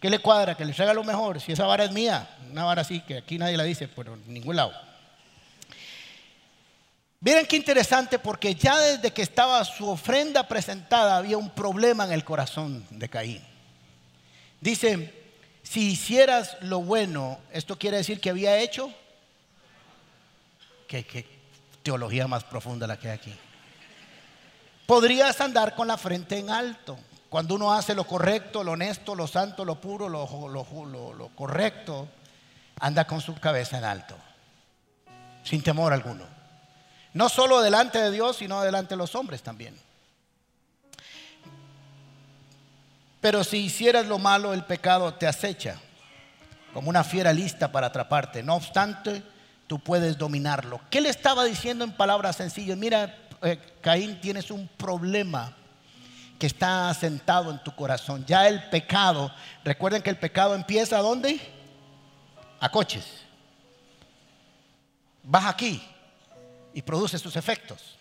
¿qué 0.00 0.08
le 0.08 0.20
cuadra? 0.20 0.56
Que 0.56 0.64
le 0.64 0.72
traiga 0.72 0.94
lo 0.94 1.02
mejor. 1.02 1.40
Si 1.40 1.50
esa 1.50 1.66
vara 1.66 1.82
es 1.82 1.90
mía, 1.90 2.28
una 2.52 2.62
vara 2.62 2.82
así, 2.82 3.00
que 3.00 3.16
aquí 3.16 3.36
nadie 3.36 3.56
la 3.56 3.64
dice, 3.64 3.88
pero 3.88 4.16
ningún 4.28 4.54
lado. 4.54 4.72
Miren 7.18 7.46
qué 7.46 7.56
interesante 7.56 8.20
porque 8.20 8.54
ya 8.54 8.78
desde 8.78 9.10
que 9.10 9.22
estaba 9.22 9.64
su 9.64 9.88
ofrenda 9.88 10.46
presentada 10.46 11.16
había 11.16 11.36
un 11.36 11.50
problema 11.50 12.04
en 12.04 12.12
el 12.12 12.22
corazón 12.22 12.86
de 12.90 13.08
Caín. 13.08 13.42
Dice, 14.60 15.12
si 15.64 15.90
hicieras 15.90 16.58
lo 16.60 16.80
bueno, 16.80 17.40
esto 17.50 17.76
quiere 17.76 17.96
decir 17.96 18.20
que 18.20 18.30
había 18.30 18.56
hecho. 18.58 18.88
¿Qué, 20.86 21.26
teología 21.82 22.28
más 22.28 22.44
profunda 22.44 22.86
la 22.86 22.96
que 22.96 23.08
hay 23.08 23.14
aquí? 23.14 23.34
Podrías 24.86 25.40
andar 25.40 25.74
con 25.74 25.88
la 25.88 25.96
frente 25.96 26.38
en 26.38 26.50
alto. 26.50 26.98
Cuando 27.28 27.54
uno 27.54 27.72
hace 27.72 27.94
lo 27.94 28.04
correcto, 28.04 28.62
lo 28.62 28.72
honesto, 28.72 29.14
lo 29.14 29.26
santo, 29.26 29.64
lo 29.64 29.80
puro, 29.80 30.08
lo, 30.08 30.48
lo 30.48 31.28
correcto, 31.34 32.08
anda 32.78 33.06
con 33.06 33.20
su 33.20 33.34
cabeza 33.34 33.78
en 33.78 33.84
alto, 33.84 34.16
sin 35.42 35.62
temor 35.62 35.92
alguno. 35.92 36.24
No 37.12 37.28
solo 37.28 37.60
delante 37.60 37.98
de 38.00 38.10
Dios, 38.10 38.36
sino 38.36 38.60
delante 38.62 38.90
de 38.90 38.98
los 38.98 39.14
hombres 39.14 39.42
también. 39.42 39.76
Pero 43.20 43.42
si 43.42 43.58
hicieras 43.58 44.06
lo 44.06 44.18
malo, 44.18 44.52
el 44.52 44.64
pecado 44.64 45.14
te 45.14 45.26
acecha 45.26 45.80
como 46.74 46.90
una 46.90 47.04
fiera 47.04 47.32
lista 47.32 47.72
para 47.72 47.86
atraparte. 47.86 48.42
No 48.42 48.56
obstante, 48.56 49.22
tú 49.66 49.78
puedes 49.78 50.18
dominarlo. 50.18 50.80
¿Qué 50.90 51.00
le 51.00 51.08
estaba 51.08 51.44
diciendo 51.44 51.84
en 51.84 51.92
palabras 51.92 52.36
sencillas? 52.36 52.76
Mira, 52.76 53.16
eh, 53.44 53.58
Caín, 53.80 54.20
tienes 54.20 54.50
un 54.50 54.66
problema 54.68 55.54
que 56.38 56.46
está 56.46 56.88
asentado 56.88 57.50
en 57.50 57.62
tu 57.62 57.74
corazón. 57.74 58.24
Ya 58.26 58.48
el 58.48 58.68
pecado, 58.70 59.32
recuerden 59.64 60.02
que 60.02 60.10
el 60.10 60.18
pecado 60.18 60.54
empieza 60.54 60.98
¿a 60.98 61.02
dónde? 61.02 61.40
A 62.60 62.70
coches. 62.70 63.04
Vas 65.22 65.44
aquí 65.46 65.82
y 66.72 66.82
produce 66.82 67.18
sus 67.18 67.36
efectos. 67.36 67.96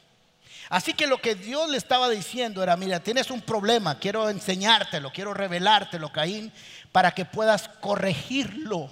Así 0.69 0.93
que 0.93 1.07
lo 1.07 1.19
que 1.19 1.35
Dios 1.35 1.69
le 1.69 1.77
estaba 1.77 2.09
diciendo 2.09 2.63
era, 2.63 2.75
mira, 2.77 2.99
tienes 3.01 3.29
un 3.29 3.41
problema, 3.41 3.99
quiero 3.99 4.29
enseñártelo, 4.29 5.11
quiero 5.11 5.33
revelártelo, 5.33 6.11
Caín, 6.11 6.51
para 6.91 7.11
que 7.11 7.25
puedas 7.25 7.67
corregirlo. 7.81 8.91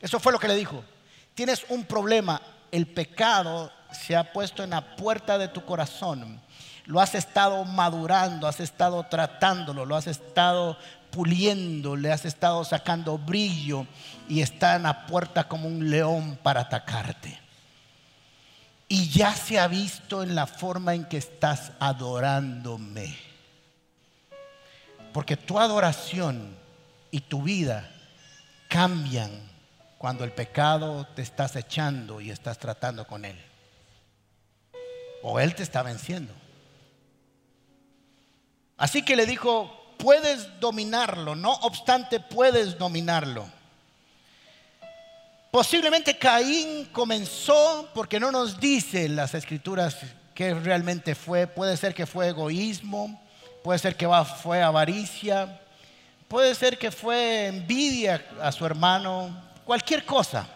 Eso 0.00 0.20
fue 0.20 0.32
lo 0.32 0.38
que 0.38 0.48
le 0.48 0.56
dijo. 0.56 0.84
Tienes 1.34 1.64
un 1.68 1.84
problema, 1.84 2.42
el 2.70 2.86
pecado 2.86 3.72
se 3.92 4.16
ha 4.16 4.32
puesto 4.32 4.62
en 4.62 4.70
la 4.70 4.96
puerta 4.96 5.38
de 5.38 5.48
tu 5.48 5.64
corazón. 5.64 6.40
Lo 6.84 7.00
has 7.00 7.14
estado 7.14 7.64
madurando, 7.64 8.46
has 8.46 8.60
estado 8.60 9.04
tratándolo, 9.04 9.84
lo 9.84 9.96
has 9.96 10.06
estado 10.06 10.78
puliendo, 11.10 11.96
le 11.96 12.12
has 12.12 12.24
estado 12.24 12.64
sacando 12.64 13.18
brillo 13.18 13.86
y 14.28 14.40
está 14.40 14.76
en 14.76 14.84
la 14.84 15.06
puerta 15.06 15.48
como 15.48 15.68
un 15.68 15.90
león 15.90 16.38
para 16.42 16.62
atacarte. 16.62 17.38
Y 18.88 19.08
ya 19.10 19.34
se 19.34 19.58
ha 19.58 19.68
visto 19.68 20.22
en 20.22 20.34
la 20.34 20.46
forma 20.46 20.94
en 20.94 21.04
que 21.04 21.18
estás 21.18 21.72
adorándome. 21.78 23.14
Porque 25.12 25.36
tu 25.36 25.58
adoración 25.58 26.56
y 27.10 27.20
tu 27.20 27.42
vida 27.42 27.90
cambian 28.68 29.30
cuando 29.98 30.24
el 30.24 30.32
pecado 30.32 31.06
te 31.14 31.22
estás 31.22 31.56
echando 31.56 32.20
y 32.20 32.30
estás 32.30 32.58
tratando 32.58 33.06
con 33.06 33.24
él. 33.24 33.47
O 35.22 35.40
él 35.40 35.54
te 35.54 35.62
está 35.62 35.82
venciendo. 35.82 36.32
Así 38.76 39.02
que 39.02 39.16
le 39.16 39.26
dijo, 39.26 39.78
puedes 39.98 40.60
dominarlo, 40.60 41.34
no 41.34 41.52
obstante 41.52 42.20
puedes 42.20 42.78
dominarlo. 42.78 43.46
Posiblemente 45.50 46.16
Caín 46.16 46.86
comenzó, 46.92 47.88
porque 47.94 48.20
no 48.20 48.30
nos 48.30 48.60
dice 48.60 49.08
las 49.08 49.34
escrituras 49.34 49.96
que 50.34 50.54
realmente 50.54 51.14
fue, 51.14 51.46
puede 51.46 51.76
ser 51.76 51.94
que 51.94 52.06
fue 52.06 52.28
egoísmo, 52.28 53.20
puede 53.64 53.78
ser 53.78 53.96
que 53.96 54.06
fue 54.42 54.62
avaricia, 54.62 55.60
puede 56.28 56.54
ser 56.54 56.78
que 56.78 56.92
fue 56.92 57.46
envidia 57.46 58.24
a 58.40 58.52
su 58.52 58.64
hermano, 58.64 59.36
cualquier 59.64 60.04
cosa. 60.04 60.46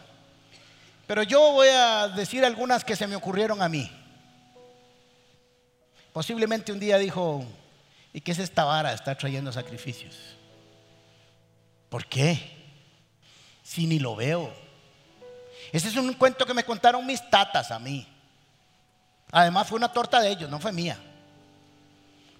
Pero 1.07 1.25
yo 1.25 1.41
voy 1.53 1.69
a 1.69 2.09
decir 2.09 2.45
algunas 2.45 2.85
que 2.85 2.95
se 2.95 3.07
me 3.07 3.17
ocurrieron 3.17 3.61
a 3.61 3.69
mí. 3.69 3.91
Posiblemente 6.13 6.73
un 6.73 6.81
día 6.81 6.99
dijo, 6.99 7.45
¿y 8.13 8.21
qué 8.21 8.33
es 8.33 8.39
esta 8.39 8.65
vara? 8.65 8.93
Está 8.93 9.17
trayendo 9.17 9.51
sacrificios. 9.53 10.17
¿Por 11.89 12.07
qué? 12.07 12.39
Si 13.63 13.87
ni 13.87 13.99
lo 13.99 14.17
veo. 14.17 14.53
Ese 15.73 15.89
es 15.89 15.97
un 15.97 16.13
cuento 16.15 16.45
que 16.45 16.55
me 16.55 16.65
contaron 16.65 17.07
mis 17.07 17.29
tatas 17.31 17.71
a 17.71 17.79
mí. 17.79 18.07
Además 19.31 19.67
fue 19.67 19.79
una 19.79 19.93
torta 19.93 20.21
de 20.21 20.31
ellos, 20.31 20.51
no 20.51 20.61
fue 20.61 20.73
mía. 20.73 20.99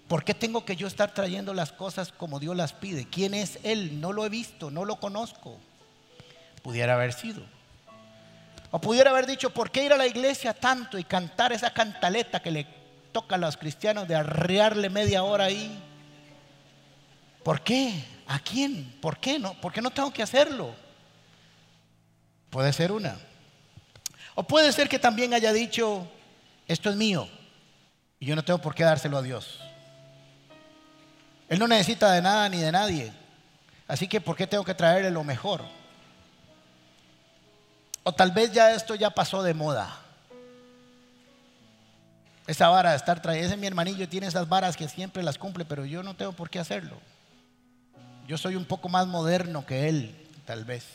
¿Por 0.07 0.23
qué 0.23 0.35
tengo 0.35 0.63
que 0.63 0.75
yo 0.75 0.85
estar 0.85 1.11
trayendo 1.11 1.53
las 1.53 1.71
cosas 1.71 2.11
como 2.11 2.39
Dios 2.39 2.55
las 2.55 2.73
pide? 2.73 3.07
¿Quién 3.09 3.33
es 3.33 3.57
Él? 3.63 3.99
No 3.99 4.13
lo 4.13 4.25
he 4.25 4.29
visto, 4.29 4.69
no 4.69 4.85
lo 4.85 4.97
conozco. 4.99 5.57
Pudiera 6.61 6.93
haber 6.93 7.13
sido. 7.13 7.41
O 8.69 8.79
pudiera 8.79 9.09
haber 9.09 9.25
dicho, 9.25 9.49
¿por 9.51 9.71
qué 9.71 9.83
ir 9.85 9.93
a 9.93 9.97
la 9.97 10.05
iglesia 10.05 10.53
tanto 10.53 10.99
y 10.99 11.03
cantar 11.03 11.53
esa 11.53 11.73
cantaleta 11.73 12.41
que 12.41 12.51
le 12.51 12.82
toca 13.13 13.35
a 13.35 13.37
los 13.37 13.55
cristianos 13.55 14.07
de 14.07 14.15
arrearle 14.15 14.89
media 14.89 15.23
hora 15.23 15.45
ahí? 15.45 15.81
¿Por 17.43 17.61
qué? 17.61 18.03
¿A 18.27 18.39
quién? 18.39 18.97
¿Por 19.01 19.17
qué 19.17 19.39
no? 19.39 19.53
¿Por 19.61 19.71
qué 19.71 19.81
no 19.81 19.91
tengo 19.91 20.11
que 20.11 20.23
hacerlo? 20.23 20.75
Puede 22.49 22.73
ser 22.73 22.91
una. 22.91 23.17
O 24.35 24.43
puede 24.43 24.71
ser 24.71 24.89
que 24.89 24.99
también 24.99 25.33
haya 25.33 25.53
dicho, 25.53 26.07
esto 26.67 26.89
es 26.89 26.95
mío 26.95 27.29
y 28.19 28.25
yo 28.25 28.35
no 28.35 28.43
tengo 28.43 28.59
por 28.59 28.73
qué 28.73 28.83
dárselo 28.83 29.17
a 29.17 29.21
Dios. 29.21 29.59
Él 31.49 31.59
no 31.59 31.67
necesita 31.67 32.11
de 32.13 32.21
nada 32.21 32.47
ni 32.47 32.57
de 32.57 32.71
nadie. 32.71 33.13
Así 33.87 34.07
que 34.07 34.21
¿por 34.21 34.35
qué 34.35 34.47
tengo 34.47 34.63
que 34.63 34.73
traerle 34.73 35.11
lo 35.11 35.23
mejor? 35.23 35.61
O 38.03 38.13
tal 38.13 38.31
vez 38.31 38.51
ya 38.51 38.73
esto 38.73 38.95
ya 38.95 39.09
pasó 39.09 39.43
de 39.43 39.53
moda. 39.53 40.02
Esa 42.45 42.67
vara 42.67 42.91
de 42.91 42.97
estar 42.97 43.21
trayendo, 43.21 43.47
ese 43.47 43.57
mi 43.57 43.67
hermanillo 43.67 44.07
tiene 44.09 44.27
esas 44.27 44.49
varas 44.49 44.75
que 44.75 44.89
siempre 44.89 45.23
las 45.23 45.37
cumple, 45.37 45.63
pero 45.63 45.85
yo 45.85 46.03
no 46.03 46.15
tengo 46.15 46.33
por 46.33 46.49
qué 46.49 46.59
hacerlo. 46.59 46.97
Yo 48.27 48.37
soy 48.37 48.55
un 48.55 48.65
poco 48.65 48.89
más 48.89 49.07
moderno 49.07 49.65
que 49.65 49.87
él, 49.89 50.27
tal 50.45 50.65
vez. 50.65 50.85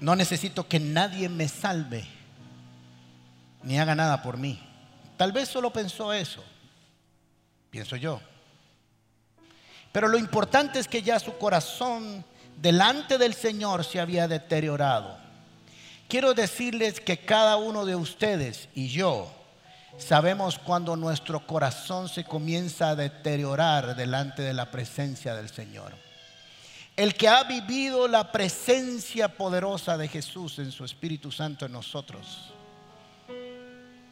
No 0.00 0.16
necesito 0.16 0.66
que 0.66 0.80
nadie 0.80 1.28
me 1.28 1.46
salve 1.46 2.04
ni 3.62 3.78
haga 3.78 3.94
nada 3.94 4.22
por 4.22 4.38
mí. 4.38 4.60
Tal 5.16 5.32
vez 5.32 5.48
solo 5.48 5.70
pensó 5.72 6.12
eso, 6.12 6.42
pienso 7.70 7.96
yo. 7.96 8.20
Pero 9.92 10.08
lo 10.08 10.18
importante 10.18 10.78
es 10.78 10.88
que 10.88 11.02
ya 11.02 11.18
su 11.18 11.36
corazón 11.36 12.24
delante 12.56 13.18
del 13.18 13.34
Señor 13.34 13.84
se 13.84 14.00
había 14.00 14.28
deteriorado. 14.28 15.18
Quiero 16.10 16.34
decirles 16.34 17.00
que 17.00 17.16
cada 17.18 17.56
uno 17.56 17.86
de 17.86 17.96
ustedes 17.96 18.68
y 18.74 18.88
yo 18.88 19.32
sabemos 19.96 20.58
cuando 20.58 20.94
nuestro 20.96 21.46
corazón 21.46 22.10
se 22.10 22.24
comienza 22.24 22.90
a 22.90 22.96
deteriorar 22.96 23.96
delante 23.96 24.42
de 24.42 24.52
la 24.52 24.70
presencia 24.70 25.34
del 25.34 25.48
Señor 25.48 25.94
el 27.00 27.14
que 27.14 27.28
ha 27.28 27.44
vivido 27.44 28.08
la 28.08 28.30
presencia 28.30 29.28
poderosa 29.28 29.96
de 29.96 30.06
Jesús 30.06 30.58
en 30.58 30.70
su 30.70 30.84
Espíritu 30.84 31.32
Santo 31.32 31.64
en 31.64 31.72
nosotros 31.72 32.52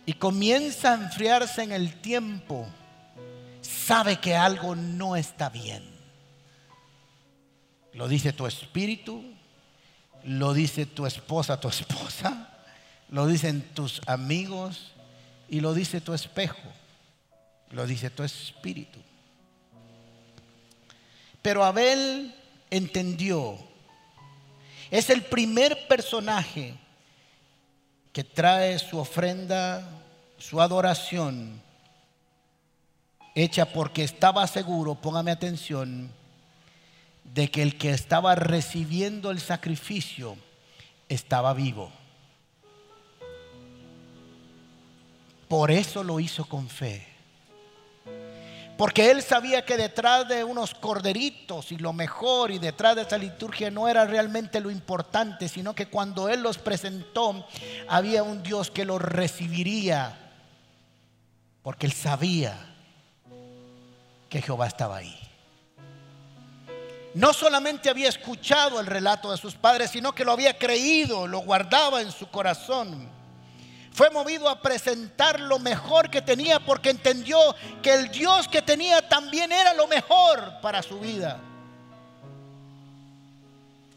y 0.06 0.14
comienza 0.14 0.92
a 0.92 0.94
enfriarse 0.94 1.62
en 1.62 1.72
el 1.72 2.00
tiempo, 2.00 2.66
sabe 3.60 4.16
que 4.16 4.34
algo 4.34 4.74
no 4.74 5.16
está 5.16 5.50
bien. 5.50 5.84
Lo 7.92 8.08
dice 8.08 8.32
tu 8.32 8.46
espíritu, 8.46 9.22
lo 10.24 10.52
dice 10.54 10.86
tu 10.86 11.06
esposa, 11.06 11.60
tu 11.60 11.68
esposa, 11.68 12.48
lo 13.08 13.26
dicen 13.26 13.62
tus 13.74 14.00
amigos 14.06 14.92
y 15.48 15.60
lo 15.60 15.74
dice 15.74 16.00
tu 16.00 16.14
espejo, 16.14 16.68
lo 17.70 17.86
dice 17.86 18.10
tu 18.10 18.22
espíritu. 18.22 18.98
Pero 21.42 21.64
Abel 21.64 22.34
entendió. 22.70 23.58
Es 24.90 25.10
el 25.10 25.22
primer 25.22 25.86
personaje 25.86 26.74
que 28.12 28.24
trae 28.24 28.78
su 28.78 28.98
ofrenda, 28.98 29.86
su 30.38 30.60
adoración, 30.60 31.60
hecha 33.34 33.66
porque 33.66 34.02
estaba 34.02 34.46
seguro, 34.46 34.94
póngame 34.94 35.30
atención, 35.30 36.10
de 37.34 37.50
que 37.50 37.62
el 37.62 37.76
que 37.76 37.90
estaba 37.90 38.34
recibiendo 38.34 39.30
el 39.30 39.40
sacrificio 39.40 40.36
estaba 41.08 41.54
vivo. 41.54 41.92
Por 45.48 45.70
eso 45.70 46.04
lo 46.04 46.20
hizo 46.20 46.44
con 46.44 46.68
fe. 46.68 47.06
Porque 48.76 49.10
él 49.10 49.22
sabía 49.22 49.64
que 49.64 49.76
detrás 49.76 50.28
de 50.28 50.44
unos 50.44 50.72
corderitos 50.72 51.72
y 51.72 51.78
lo 51.78 51.92
mejor 51.92 52.52
y 52.52 52.60
detrás 52.60 52.94
de 52.94 53.02
esa 53.02 53.18
liturgia 53.18 53.72
no 53.72 53.88
era 53.88 54.04
realmente 54.04 54.60
lo 54.60 54.70
importante, 54.70 55.48
sino 55.48 55.74
que 55.74 55.86
cuando 55.86 56.28
él 56.28 56.42
los 56.42 56.58
presentó 56.58 57.44
había 57.88 58.22
un 58.22 58.42
Dios 58.44 58.70
que 58.70 58.84
los 58.84 59.02
recibiría. 59.02 60.30
Porque 61.62 61.86
él 61.86 61.92
sabía 61.92 62.56
que 64.28 64.42
Jehová 64.42 64.68
estaba 64.68 64.98
ahí. 64.98 65.27
No 67.14 67.32
solamente 67.32 67.90
había 67.90 68.08
escuchado 68.08 68.80
el 68.80 68.86
relato 68.86 69.30
de 69.30 69.36
sus 69.38 69.54
padres, 69.54 69.90
sino 69.90 70.14
que 70.14 70.24
lo 70.24 70.32
había 70.32 70.56
creído, 70.56 71.26
lo 71.26 71.40
guardaba 71.40 72.00
en 72.02 72.12
su 72.12 72.28
corazón 72.28 73.18
fue 73.98 74.10
movido 74.10 74.48
a 74.48 74.62
presentar 74.62 75.40
lo 75.40 75.58
mejor 75.58 76.08
que 76.08 76.22
tenía 76.22 76.60
porque 76.60 76.90
entendió 76.90 77.36
que 77.82 77.92
el 77.92 78.12
Dios 78.12 78.46
que 78.46 78.62
tenía 78.62 79.08
también 79.08 79.50
era 79.50 79.74
lo 79.74 79.88
mejor 79.88 80.60
para 80.62 80.84
su 80.84 81.00
vida. 81.00 81.40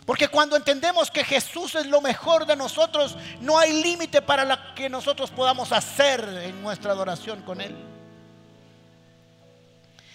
Porque 0.04 0.28
cuando 0.28 0.56
entendemos 0.56 1.12
que 1.12 1.24
Jesús 1.24 1.76
es 1.76 1.86
lo 1.86 2.02
mejor 2.02 2.47
de 2.47 2.56
nosotros, 2.56 3.15
no 3.41 3.60
hay 3.60 3.84
límite 3.84 4.24
para 4.24 4.43
lo 4.43 4.56
que 4.74 4.89
nosotros 4.89 5.30
podamos 5.30 5.71
hacer 5.71 6.28
en 6.45 6.63
nuestra 6.63 6.93
adoración 6.93 7.43
con 7.43 7.62
Él. 7.62 7.78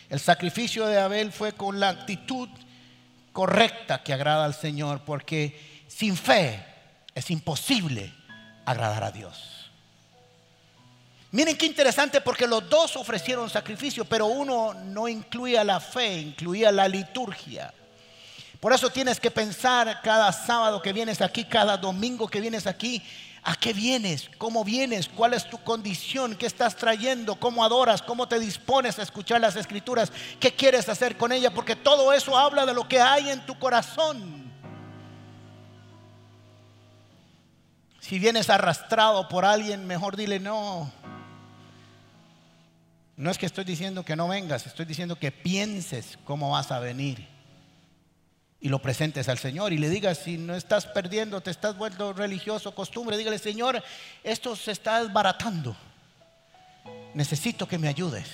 El 0.09 0.19
sacrificio 0.19 0.89
de 0.89 0.99
Abel 0.99 1.31
fue 1.31 1.53
con 1.53 1.79
la 1.79 1.91
actitud 1.91 2.49
correcta 3.37 4.03
que 4.03 4.15
agrada 4.15 4.47
al 4.47 4.55
Señor, 4.55 5.03
porque 5.05 5.85
sin 5.89 6.17
fe 6.17 6.65
es 7.15 7.31
imposible 7.31 8.11
agradar 8.65 9.05
a 9.05 9.11
Dios. 9.11 9.71
Miren 11.33 11.55
qué 11.59 11.67
interesante 11.67 12.23
porque 12.23 12.47
los 12.47 12.67
dos 12.71 12.97
ofrecieron 12.97 13.51
sacrificio, 13.51 14.07
pero 14.07 14.25
uno 14.25 14.73
no 14.73 15.07
incluía 15.07 15.63
la 15.65 15.81
fe, 15.81 16.19
incluía 16.19 16.73
la 16.73 16.89
liturgia. 16.89 17.75
Por 18.59 18.73
eso 18.73 18.89
tienes 18.89 19.21
que 19.21 19.31
pensar 19.31 20.01
cada 20.03 20.33
sábado 20.33 20.81
que 20.81 20.95
vienes 20.95 21.21
aquí, 21.21 21.45
cada 21.45 21.77
domingo 21.77 22.29
que 22.29 22.41
vienes 22.41 22.67
aquí, 22.67 23.03
¿a 23.47 23.55
qué 23.55 23.73
vienes? 23.73 24.29
¿Cómo 24.39 24.65
vienes? 24.65 25.09
¿Cuál 25.09 25.33
es 25.33 25.49
tu 25.49 25.59
condición? 25.59 26.35
¿Qué 26.35 26.47
estás 26.47 26.75
trayendo? 26.75 27.37
¿Cómo 27.37 27.65
adoras? 27.65 28.03
¿Cómo 28.03 28.27
te 28.27 28.41
dispones 28.41 28.99
a 28.99 29.03
escuchar 29.03 29.41
las 29.41 29.55
escrituras? 29.55 30.13
¿Qué 30.41 30.53
quieres 30.53 30.89
hacer 30.89 31.17
con 31.17 31.31
ella? 31.31 31.55
Porque 31.55 31.77
todo 31.77 32.13
eso 32.13 32.37
habla 32.37 32.67
de 32.67 32.75
lo 32.75 32.89
que 32.89 33.01
hay 33.01 33.31
en 33.31 33.47
tu 33.47 33.57
corazón. 33.57 34.53
Si 38.01 38.19
vienes 38.19 38.51
arrastrado 38.51 39.29
por 39.29 39.45
alguien, 39.45 39.87
mejor 39.87 40.17
dile 40.17 40.41
no. 40.41 40.91
No 43.17 43.31
es 43.31 43.39
que 43.39 43.47
estoy 43.47 43.63
diciendo 43.65 44.05
que 44.05 44.17
no 44.17 44.27
vengas, 44.27 44.67
estoy 44.67 44.87
diciendo 44.87 45.21
que 45.21 45.31
pienses 45.31 46.19
cómo 46.25 46.51
vas 46.51 46.73
a 46.73 46.81
venir 46.81 47.36
y 48.67 48.69
lo 48.69 48.81
presentes 48.81 49.29
al 49.29 49.39
Señor 49.39 49.73
y 49.73 49.79
le 49.79 49.89
digas, 49.89 50.19
si 50.19 50.39
no 50.39 50.57
estás 50.57 50.87
perdiendo, 50.87 51.41
te 51.41 51.53
estás 51.53 51.79
vuelto 51.79 52.13
religioso, 52.13 52.75
costumbre, 52.75 53.17
dígale, 53.17 53.39
Señor, 53.39 53.81
esto 54.25 54.57
se 54.57 54.73
está 54.73 55.01
desbaratando. 55.01 55.77
Necesito 57.15 57.69
que 57.69 57.79
me 57.79 57.87
ayudes 57.87 58.27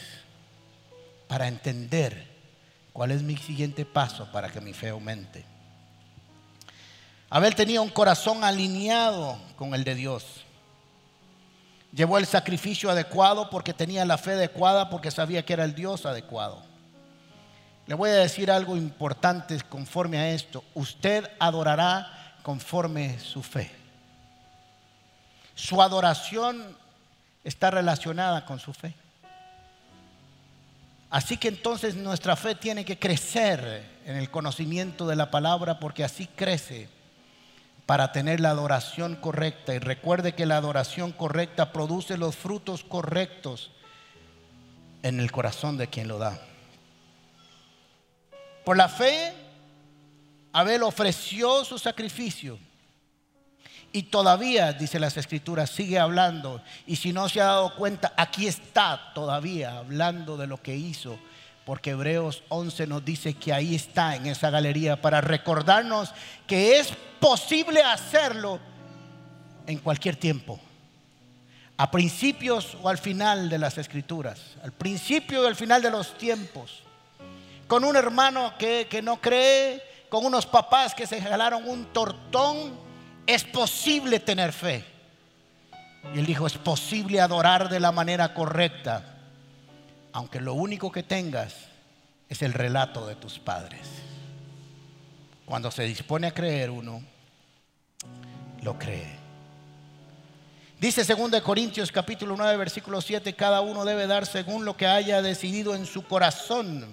para 1.29 1.49
entender 1.49 2.27
cuál 2.95 3.11
es 3.11 3.23
mi 3.23 3.37
siguiente 3.37 3.85
paso 3.85 4.33
para 4.33 4.49
que 4.49 4.63
mi 4.63 4.73
fe 4.73 4.89
aumente. 4.89 5.45
Abel 7.29 7.55
tenía 7.55 7.83
un 7.83 7.91
corazón 7.91 8.43
alineado 8.43 9.39
con 9.57 9.75
el 9.75 9.85
de 9.85 9.97
Dios. 9.97 10.25
Llevó 11.93 12.17
el 12.17 12.25
sacrificio 12.25 12.91
adecuado 12.91 13.51
porque 13.51 13.75
tenía 13.75 14.07
la 14.07 14.17
fe 14.17 14.31
adecuada, 14.31 14.89
porque 14.89 15.11
sabía 15.11 15.45
que 15.45 15.53
era 15.53 15.65
el 15.65 15.75
Dios 15.75 16.07
adecuado. 16.07 16.72
Le 17.87 17.95
voy 17.95 18.11
a 18.11 18.15
decir 18.15 18.51
algo 18.51 18.77
importante 18.77 19.59
conforme 19.69 20.19
a 20.19 20.31
esto. 20.31 20.63
Usted 20.75 21.29
adorará 21.39 22.37
conforme 22.43 23.19
su 23.19 23.43
fe. 23.43 23.71
Su 25.55 25.83
adoración 25.83 26.77
está 27.45 27.71
relacionada 27.71 28.45
con 28.45 28.59
su 28.59 28.73
fe. 28.73 28.95
Así 31.11 31.37
que 31.37 31.49
entonces 31.49 31.95
nuestra 31.95 32.37
fe 32.37 32.55
tiene 32.55 32.85
que 32.85 32.99
crecer 32.99 33.85
en 34.07 34.17
el 34.17 34.31
conocimiento 34.31 35.07
de 35.07 35.17
la 35.17 35.31
palabra 35.31 35.79
porque 35.79 36.05
así 36.05 36.27
crece 36.27 36.89
para 37.85 38.13
tener 38.13 38.41
la 38.41 38.51
adoración 38.51 39.17
correcta. 39.17 39.75
Y 39.75 39.79
recuerde 39.79 40.35
que 40.35 40.47
la 40.47 40.57
adoración 40.57 41.13
correcta 41.13 41.73
produce 41.73 42.17
los 42.17 42.37
frutos 42.37 42.85
correctos 42.85 43.73
en 45.03 45.21
el 45.21 45.31
corazón 45.33 45.77
de 45.77 45.89
quien 45.89 46.09
lo 46.09 46.19
da. 46.19 46.41
Por 48.65 48.77
la 48.77 48.89
fe, 48.89 49.33
Abel 50.53 50.83
ofreció 50.83 51.65
su 51.65 51.79
sacrificio. 51.79 52.59
Y 53.93 54.05
todavía, 54.05 54.73
dice 54.73 54.99
las 54.99 55.17
escrituras, 55.17 55.71
sigue 55.71 55.99
hablando. 55.99 56.63
Y 56.87 56.97
si 56.97 57.13
no 57.13 57.29
se 57.29 57.41
ha 57.41 57.47
dado 57.47 57.75
cuenta, 57.75 58.13
aquí 58.17 58.47
está 58.47 59.13
todavía 59.15 59.79
hablando 59.79 60.37
de 60.37 60.47
lo 60.47 60.61
que 60.61 60.75
hizo 60.75 61.19
porque 61.65 61.91
Hebreos 61.91 62.43
11 62.49 62.87
nos 62.87 63.05
dice 63.05 63.35
que 63.35 63.53
ahí 63.53 63.75
está 63.75 64.17
en 64.17 64.27
esa 64.27 64.51
galería 64.51 65.01
para 65.01 65.21
recordarnos 65.21 66.13
que 66.47 66.79
es 66.79 66.93
posible 67.21 67.83
hacerlo 67.83 68.59
en 69.67 69.79
cualquier 69.79 70.17
tiempo. 70.17 70.59
A 71.77 71.91
principios 71.91 72.77
o 72.83 72.89
al 72.89 72.99
final 72.99 73.49
de 73.49 73.59
las 73.59 73.79
escrituras. 73.79 74.41
Al 74.63 74.73
principio 74.73 75.43
o 75.43 75.47
al 75.47 75.57
final 75.57 75.83
de 75.83 75.91
los 75.91 76.17
tiempos. 76.19 76.82
Con 77.67 77.85
un 77.85 77.97
hermano 77.97 78.55
que, 78.59 78.87
que 78.89 79.03
no 79.03 79.21
cree, 79.21 79.83
con 80.09 80.27
unos 80.27 80.47
papás 80.47 80.95
que 80.95 81.07
se 81.07 81.21
jalaron 81.21 81.69
un 81.69 81.87
tortón, 81.87 82.79
es 83.27 83.45
posible 83.45 84.21
tener 84.21 84.53
fe. 84.53 84.85
Y 86.15 86.19
él 86.19 86.27
dijo, 86.27 86.47
es 86.47 86.59
posible 86.59 87.21
adorar 87.21 87.69
de 87.69 87.81
la 87.81 87.93
manera 87.93 88.35
correcta 88.35 89.13
aunque 90.13 90.41
lo 90.41 90.55
único 90.55 90.93
que 90.93 91.03
tengas 91.03 91.55
es 92.29 92.43
el 92.43 92.53
relato 92.53 93.07
de 93.07 93.17
tus 93.17 93.39
padres. 93.39 93.81
Cuando 95.45 95.71
se 95.71 95.85
dispone 95.85 96.29
a 96.29 96.35
creer 96.35 96.71
uno, 96.71 97.03
lo 98.63 98.79
cree. 98.79 99.21
Dice 100.79 101.05
2 101.05 101.41
Corintios 101.43 101.93
capítulo 101.93 102.35
9 102.37 102.57
versículo 102.57 103.01
7, 103.01 103.35
cada 103.35 103.61
uno 103.61 103.85
debe 103.85 104.07
dar 104.07 104.27
según 104.27 104.65
lo 104.65 104.77
que 104.77 104.87
haya 104.87 105.23
decidido 105.23 105.75
en 105.75 105.87
su 105.87 106.07
corazón. 106.07 106.87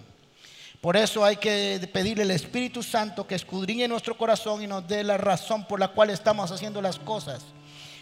Por 0.81 0.95
eso 0.95 1.25
hay 1.25 1.35
que 1.35 1.89
pedirle 1.91 2.23
al 2.23 2.31
Espíritu 2.31 2.81
Santo 2.81 3.27
que 3.27 3.35
escudriñe 3.35 3.87
nuestro 3.87 4.17
corazón 4.17 4.63
y 4.63 4.67
nos 4.67 4.87
dé 4.87 5.03
la 5.03 5.17
razón 5.17 5.65
por 5.65 5.79
la 5.79 5.89
cual 5.89 6.09
estamos 6.09 6.51
haciendo 6.51 6.81
las 6.81 6.97
cosas. 6.97 7.41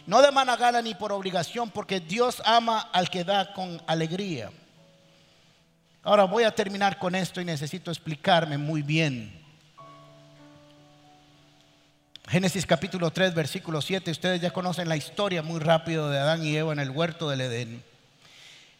No 0.05 0.21
de 0.21 0.31
mala 0.31 0.55
gana 0.55 0.81
ni 0.81 0.93
por 0.93 1.11
obligación, 1.11 1.71
porque 1.71 1.99
Dios 1.99 2.41
ama 2.45 2.89
al 2.93 3.09
que 3.09 3.23
da 3.23 3.51
con 3.53 3.81
alegría. 3.87 4.51
Ahora 6.03 6.23
voy 6.23 6.43
a 6.43 6.55
terminar 6.55 6.99
con 6.99 7.15
esto 7.15 7.41
y 7.41 7.45
necesito 7.45 7.91
explicarme 7.91 8.57
muy 8.57 8.83
bien. 8.83 9.37
Génesis 12.29 12.65
capítulo 12.65 13.11
3, 13.11 13.33
versículo 13.33 13.81
7. 13.81 14.11
Ustedes 14.11 14.39
ya 14.39 14.51
conocen 14.51 14.87
la 14.87 14.95
historia 14.95 15.41
muy 15.41 15.59
rápido 15.59 16.09
de 16.09 16.19
Adán 16.19 16.45
y 16.45 16.55
Eva 16.55 16.73
en 16.73 16.79
el 16.79 16.91
huerto 16.91 17.29
del 17.29 17.41
Edén. 17.41 17.83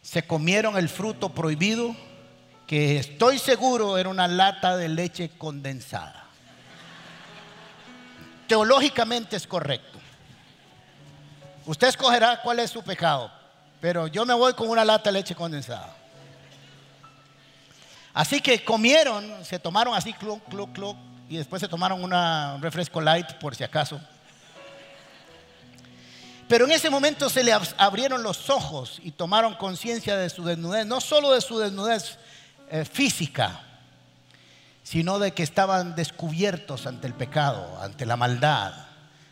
Se 0.02 0.22
comieron 0.22 0.78
el 0.78 0.88
fruto 0.88 1.30
prohibido, 1.30 1.96
que 2.68 2.98
estoy 2.98 3.38
seguro 3.38 3.96
era 3.96 4.10
una 4.10 4.28
lata 4.28 4.76
de 4.76 4.90
leche 4.90 5.30
condensada. 5.38 6.26
Teológicamente 8.46 9.36
es 9.36 9.46
correcto. 9.46 9.98
Usted 11.64 11.88
escogerá 11.88 12.42
cuál 12.42 12.58
es 12.60 12.70
su 12.70 12.82
pecado, 12.82 13.32
pero 13.80 14.06
yo 14.06 14.26
me 14.26 14.34
voy 14.34 14.52
con 14.52 14.68
una 14.68 14.84
lata 14.84 15.10
de 15.10 15.18
leche 15.18 15.34
condensada. 15.34 15.96
Así 18.12 18.42
que 18.42 18.62
comieron, 18.62 19.42
se 19.46 19.58
tomaron 19.58 19.94
así, 19.94 20.12
cluck, 20.12 20.46
cluck, 20.50 20.72
cluck, 20.72 20.96
y 21.30 21.38
después 21.38 21.60
se 21.60 21.68
tomaron 21.68 22.04
un 22.04 22.60
refresco 22.60 23.00
light 23.00 23.32
por 23.34 23.56
si 23.56 23.64
acaso. 23.64 23.98
Pero 26.48 26.66
en 26.66 26.72
ese 26.72 26.90
momento 26.90 27.30
se 27.30 27.42
le 27.42 27.52
abrieron 27.78 28.22
los 28.22 28.50
ojos 28.50 29.00
y 29.02 29.12
tomaron 29.12 29.54
conciencia 29.54 30.18
de 30.18 30.28
su 30.28 30.44
desnudez, 30.44 30.84
no 30.84 31.00
solo 31.00 31.32
de 31.32 31.40
su 31.40 31.58
desnudez 31.58 32.18
eh, 32.70 32.84
física, 32.84 33.60
sino 34.82 35.18
de 35.18 35.32
que 35.32 35.42
estaban 35.42 35.94
descubiertos 35.94 36.86
ante 36.86 37.06
el 37.06 37.14
pecado, 37.14 37.80
ante 37.80 38.06
la 38.06 38.16
maldad. 38.16 38.72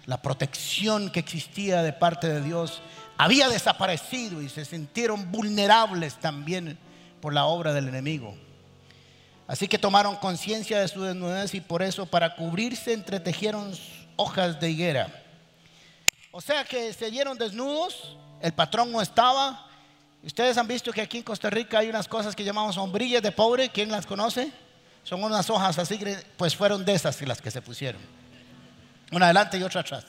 La 0.07 0.23
protección 0.23 1.11
que 1.11 1.21
existía 1.21 1.83
de 1.83 1.93
parte 1.93 2.29
de 2.29 2.43
Dios 2.43 2.81
había 3.17 3.49
desaparecido 3.49 4.43
y 4.43 4.49
se 4.49 4.65
sintieron 4.65 5.33
vulnerables 5.33 6.17
también 6.17 6.79
por 7.21 7.33
la 7.33 7.47
obra 7.47 7.73
del 7.73 7.89
enemigo. 7.89 8.37
Así 9.49 9.69
que 9.69 9.79
tomaron 9.79 10.17
conciencia 10.17 10.81
de 10.81 10.89
su 10.89 11.03
desnudez 11.03 11.55
y 11.55 11.61
por 11.61 11.83
eso 11.83 12.07
para 12.07 12.35
cubrirse 12.35 12.93
entretejieron 12.93 13.73
hojas 14.17 14.59
de 14.61 14.71
higuera. 14.71 15.23
O 16.33 16.41
sea 16.41 16.65
que 16.65 16.93
se 16.93 17.11
dieron 17.11 17.39
desnudos, 17.39 18.17
el 18.41 18.53
patrón 18.53 18.93
no 18.93 19.01
estaba. 19.01 19.67
Ustedes 20.27 20.59
han 20.59 20.67
visto 20.67 20.93
que 20.93 21.01
aquí 21.01 21.19
en 21.19 21.23
Costa 21.23 21.49
Rica 21.49 21.79
hay 21.79 21.89
unas 21.89 22.09
cosas 22.09 22.35
que 22.35 22.43
llamamos 22.43 22.75
sombrillas 22.75 23.23
de 23.23 23.31
pobre, 23.31 23.69
¿quién 23.69 23.93
las 23.93 24.07
conoce? 24.07 24.51
Son 25.05 25.23
unas 25.23 25.49
hojas 25.51 25.79
así, 25.79 26.01
pues 26.37 26.57
fueron 26.57 26.85
de 26.85 26.95
esas 26.95 27.23
las 27.23 27.41
que 27.41 27.49
se 27.49 27.63
pusieron. 27.63 28.03
Una 29.13 29.27
adelante 29.27 29.57
y 29.57 29.63
otra 29.63 29.83
atrás. 29.83 30.05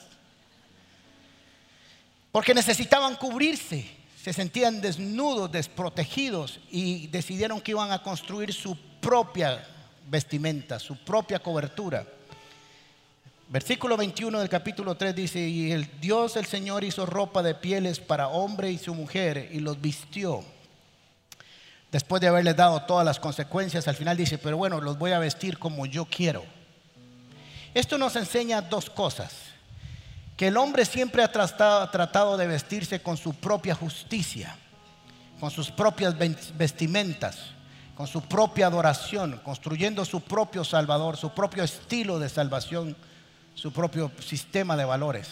Porque 2.32 2.52
necesitaban 2.52 3.14
cubrirse, 3.14 3.88
se 4.20 4.32
sentían 4.32 4.80
desnudos, 4.80 5.52
desprotegidos 5.52 6.58
y 6.68 7.06
decidieron 7.06 7.60
que 7.60 7.70
iban 7.70 7.92
a 7.92 8.02
construir 8.02 8.52
su 8.52 8.76
propia 9.00 9.64
vestimenta, 10.08 10.80
su 10.80 10.96
propia 10.96 11.38
cobertura. 11.38 12.04
Versículo 13.50 13.96
21 13.96 14.40
del 14.40 14.48
capítulo 14.50 14.94
3 14.94 15.14
dice, 15.14 15.40
y 15.40 15.72
el 15.72 15.88
Dios 16.00 16.36
el 16.36 16.44
Señor 16.44 16.84
hizo 16.84 17.06
ropa 17.06 17.42
de 17.42 17.54
pieles 17.54 17.98
para 17.98 18.28
hombre 18.28 18.70
y 18.70 18.76
su 18.76 18.94
mujer 18.94 19.48
y 19.50 19.60
los 19.60 19.80
vistió. 19.80 20.44
Después 21.90 22.20
de 22.20 22.28
haberles 22.28 22.56
dado 22.56 22.82
todas 22.82 23.06
las 23.06 23.18
consecuencias, 23.18 23.88
al 23.88 23.96
final 23.96 24.18
dice, 24.18 24.36
pero 24.36 24.58
bueno, 24.58 24.82
los 24.82 24.98
voy 24.98 25.12
a 25.12 25.18
vestir 25.18 25.58
como 25.58 25.86
yo 25.86 26.04
quiero. 26.04 26.44
Esto 27.72 27.96
nos 27.96 28.16
enseña 28.16 28.60
dos 28.60 28.90
cosas. 28.90 29.32
Que 30.36 30.48
el 30.48 30.56
hombre 30.58 30.84
siempre 30.84 31.22
ha 31.22 31.32
tratado, 31.32 31.88
tratado 31.88 32.36
de 32.36 32.46
vestirse 32.46 33.00
con 33.00 33.16
su 33.16 33.32
propia 33.32 33.74
justicia, 33.74 34.56
con 35.40 35.50
sus 35.50 35.70
propias 35.70 36.14
vestimentas 36.56 37.54
con 37.98 38.06
su 38.06 38.22
propia 38.22 38.68
adoración, 38.68 39.40
construyendo 39.42 40.04
su 40.04 40.20
propio 40.20 40.62
Salvador, 40.62 41.16
su 41.16 41.30
propio 41.30 41.64
estilo 41.64 42.20
de 42.20 42.28
salvación, 42.28 42.96
su 43.58 43.72
propio 43.72 44.12
sistema 44.20 44.76
de 44.76 44.84
valores. 44.84 45.26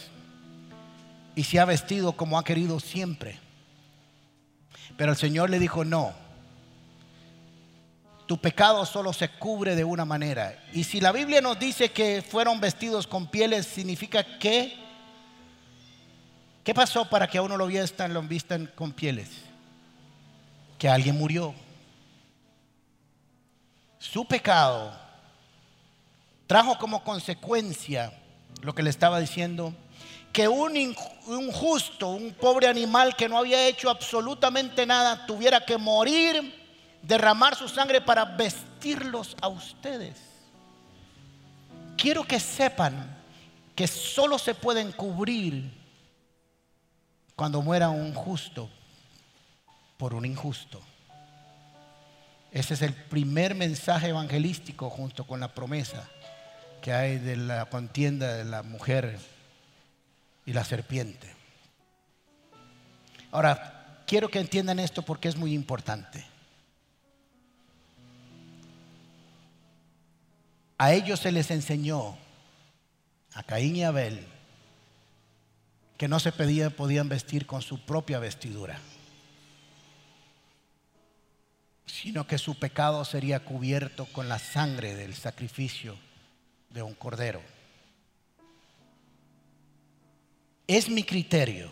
Y 1.37 1.45
se 1.45 1.61
ha 1.61 1.65
vestido 1.65 2.13
como 2.13 2.39
ha 2.39 2.45
querido 2.45 2.81
siempre. 2.81 3.39
Pero 4.97 5.13
el 5.13 5.17
Señor 5.17 5.49
le 5.49 5.61
dijo, 5.61 5.85
no, 5.85 6.13
tu 8.27 8.39
pecado 8.39 8.85
solo 8.85 9.13
se 9.13 9.29
cubre 9.29 9.77
de 9.77 9.85
una 9.85 10.05
manera. 10.05 10.61
Y 10.73 10.83
si 10.83 11.01
la 11.01 11.13
Biblia 11.13 11.41
nos 11.41 11.57
dice 11.57 11.93
que 11.93 12.21
fueron 12.21 12.61
vestidos 12.61 13.07
con 13.07 13.29
pieles, 13.29 13.65
significa 13.65 14.25
que, 14.41 14.77
¿qué 16.65 16.75
pasó 16.75 17.09
para 17.09 17.29
que 17.29 17.39
a 17.39 17.43
uno 17.43 17.57
lo 17.57 17.69
vistan, 17.69 18.13
lo 18.13 18.23
vistan 18.23 18.73
con 18.75 18.91
pieles? 18.91 19.29
Que 20.81 20.89
alguien 20.89 21.17
murió 21.17 21.55
su 24.01 24.27
pecado 24.27 25.06
trajo 26.47 26.79
como 26.79 27.03
consecuencia 27.03 28.13
lo 28.63 28.75
que 28.75 28.83
le 28.83 28.91
estaba 28.91 29.21
diciendo, 29.21 29.75
que 30.33 30.49
un 30.49 30.77
injusto, 30.77 32.09
un 32.09 32.33
pobre 32.35 32.69
animal 32.69 33.17
que 33.17 33.29
no 33.29 33.39
había 33.39 33.67
hecho 33.67 33.91
absolutamente 33.91 34.85
nada, 34.87 35.27
tuviera 35.27 35.65
que 35.65 35.79
morir, 35.79 36.55
derramar 37.03 37.55
su 37.55 37.69
sangre 37.69 38.01
para 38.01 38.25
vestirlos 38.25 39.37
a 39.41 39.49
ustedes. 39.49 40.21
Quiero 41.97 42.25
que 42.25 42.39
sepan 42.39 43.17
que 43.75 43.87
solo 43.87 44.39
se 44.39 44.55
pueden 44.55 44.93
cubrir 44.93 45.73
cuando 47.35 47.63
muera 47.63 47.89
un 47.89 48.15
justo 48.15 48.69
por 49.97 50.15
un 50.15 50.25
injusto. 50.25 50.81
Ese 52.51 52.75
es 52.75 52.83
el 52.83 52.95
primer 52.95 53.55
mensaje 53.55 54.09
evangelístico 54.09 54.89
junto 54.89 55.27
con 55.27 55.41
la 55.41 55.49
promesa 55.49 56.09
que 56.87 56.93
hay 56.93 57.19
de 57.19 57.35
la 57.35 57.67
contienda 57.67 58.35
de 58.35 58.45
la 58.45 58.63
mujer 58.63 59.19
y 60.45 60.53
la 60.53 60.63
serpiente. 60.63 61.29
Ahora, 63.33 64.05
quiero 64.07 64.29
que 64.29 64.39
entiendan 64.39 64.79
esto 64.79 65.03
porque 65.03 65.27
es 65.27 65.35
muy 65.35 65.53
importante. 65.53 66.25
A 70.79 70.93
ellos 70.93 71.19
se 71.19 71.33
les 71.33 71.51
enseñó, 71.51 72.17
a 73.35 73.43
Caín 73.43 73.75
y 73.75 73.83
Abel, 73.83 74.25
que 75.99 76.07
no 76.07 76.21
se 76.21 76.31
pedía, 76.31 76.71
podían 76.71 77.09
vestir 77.09 77.47
con 77.47 77.63
su 77.63 77.85
propia 77.85 78.21
vestidura 78.21 78.79
sino 81.87 82.27
que 82.27 82.37
su 82.37 82.59
pecado 82.59 83.05
sería 83.05 83.41
cubierto 83.41 84.07
con 84.07 84.29
la 84.29 84.41
sangre 84.41 84.95
del 84.95 85.15
sacrificio 85.15 85.97
de 86.77 86.83
un 86.83 86.95
cordero. 86.95 87.41
Es 90.67 90.91
mi 90.91 91.03
criterio 91.05 91.71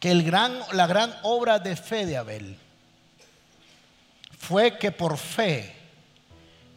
que 0.00 0.10
el 0.10 0.22
gran, 0.22 0.58
la 0.72 0.86
gran 0.86 1.14
obra 1.22 1.58
de 1.58 1.76
fe 1.76 2.06
de 2.06 2.16
Abel 2.16 2.56
fue 4.38 4.78
que 4.78 4.90
por 4.90 5.18
fe, 5.18 5.76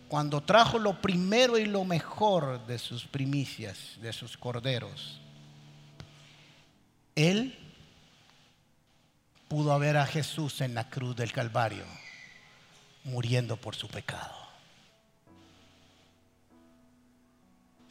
cuando 0.09 0.41
trajo 0.41 0.77
lo 0.77 1.01
primero 1.01 1.57
y 1.57 1.65
lo 1.65 1.85
mejor 1.85 2.65
de 2.67 2.79
sus 2.79 3.05
primicias, 3.05 3.93
de 4.01 4.11
sus 4.11 4.35
corderos, 4.35 5.21
él 7.15 7.57
pudo 9.47 9.79
ver 9.79 9.95
a 9.95 10.05
Jesús 10.05 10.59
en 10.59 10.75
la 10.75 10.89
cruz 10.89 11.15
del 11.15 11.31
Calvario 11.31 11.85
muriendo 13.05 13.55
por 13.55 13.73
su 13.75 13.87
pecado. 13.87 14.44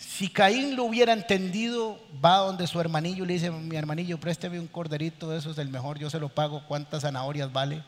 Si 0.07 0.29
Caín 0.29 0.77
lo 0.77 0.85
hubiera 0.85 1.13
entendido, 1.13 1.99
va 2.25 2.37
donde 2.37 2.67
su 2.67 2.79
hermanillo 2.79 3.25
y 3.25 3.27
le 3.27 3.33
dice, 3.35 3.51
mi 3.51 3.75
hermanillo, 3.75 4.21
présteme 4.21 4.61
un 4.61 4.69
corderito, 4.69 5.35
eso 5.35 5.51
es 5.51 5.59
el 5.59 5.71
mejor, 5.71 5.99
yo 5.99 6.11
se 6.11 6.21
lo 6.21 6.29
pago, 6.29 6.63
¿cuántas 6.69 7.03
zanahorias 7.03 7.53
vale? 7.53 7.83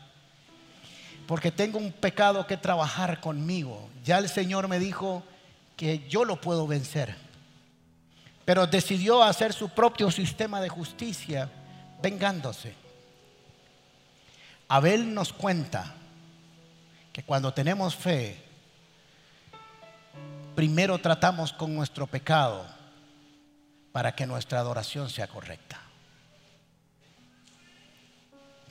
Porque 1.26 1.52
tengo 1.52 1.79
un 1.79 1.92
pecado 1.92 2.46
que 2.46 2.57
trabajar 2.57 3.20
conmigo. 3.20 3.90
Ya 4.02 4.18
el 4.18 4.29
Señor 4.29 4.66
me 4.66 4.79
dijo 4.79 5.22
que 5.76 6.09
yo 6.09 6.24
lo 6.24 6.40
puedo 6.40 6.66
vencer. 6.66 7.14
Pero 8.44 8.66
decidió 8.66 9.22
hacer 9.22 9.52
su 9.52 9.68
propio 9.68 10.11
sistema 10.11 10.61
de 10.61 10.70
justicia, 10.70 11.50
vengándose. 12.02 12.74
Abel 14.68 15.12
nos 15.12 15.33
cuenta 15.33 15.94
que 17.12 17.22
cuando 17.22 17.52
tenemos 17.52 17.94
fe, 17.94 18.45
primero 20.57 20.98
tratamos 20.98 21.52
con 21.52 21.75
nuestro 21.77 22.07
pecado 22.07 22.67
para 23.92 24.17
que 24.17 24.27
nuestra 24.27 24.59
adoración 24.59 25.11
sea 25.11 25.29
correcta. 25.29 25.81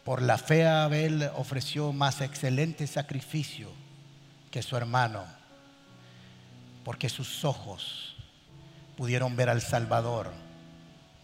Por 0.04 0.22
la 0.22 0.38
fe 0.38 0.68
Abel 0.68 1.30
ofreció 1.36 1.94
más 1.94 2.22
excelente 2.22 2.86
sacrificio 2.88 3.70
que 4.52 4.62
su 4.62 4.76
hermano, 4.76 5.26
porque 6.84 7.08
sus 7.10 7.46
ojos 7.46 8.16
pudieron 8.98 9.36
ver 9.36 9.50
al 9.50 9.62
Salvador 9.62 10.32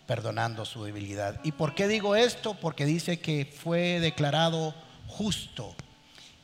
perdonando 0.05 0.65
su 0.65 0.83
debilidad. 0.83 1.39
¿Y 1.43 1.53
por 1.53 1.73
qué 1.73 1.87
digo 1.87 2.15
esto? 2.15 2.53
Porque 2.53 2.85
dice 2.85 3.19
que 3.19 3.45
fue 3.45 3.99
declarado 3.99 4.75
justo. 5.07 5.75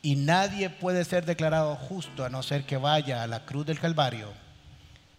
Y 0.01 0.15
nadie 0.15 0.69
puede 0.69 1.03
ser 1.03 1.25
declarado 1.25 1.75
justo 1.75 2.23
a 2.23 2.29
no 2.29 2.43
ser 2.43 2.63
que 2.63 2.77
vaya 2.77 3.23
a 3.23 3.27
la 3.27 3.45
cruz 3.45 3.65
del 3.65 3.79
Calvario 3.79 4.27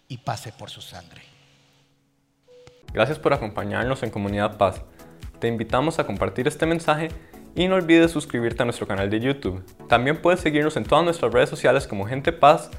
y 0.07 0.17
pase 0.17 0.51
por 0.51 0.69
su 0.69 0.81
sangre. 0.81 1.21
Gracias 2.93 3.19
por 3.19 3.33
acompañarnos 3.33 4.01
en 4.03 4.09
Comunidad 4.09 4.57
Paz. 4.57 4.81
Te 5.39 5.47
invitamos 5.47 5.99
a 5.99 6.05
compartir 6.05 6.47
este 6.47 6.65
mensaje 6.65 7.09
y 7.55 7.67
no 7.67 7.75
olvides 7.75 8.11
suscribirte 8.11 8.63
a 8.63 8.65
nuestro 8.65 8.87
canal 8.87 9.09
de 9.09 9.19
YouTube. 9.19 9.63
También 9.87 10.21
puedes 10.21 10.39
seguirnos 10.39 10.75
en 10.77 10.85
todas 10.85 11.05
nuestras 11.05 11.31
redes 11.31 11.49
sociales 11.49 11.87
como 11.87 12.07
Gente 12.07 12.31
Paz 12.31 12.71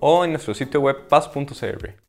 o 0.00 0.24
en 0.24 0.32
nuestro 0.32 0.54
sitio 0.54 0.80
web 0.80 1.06
paz.cr. 1.08 2.02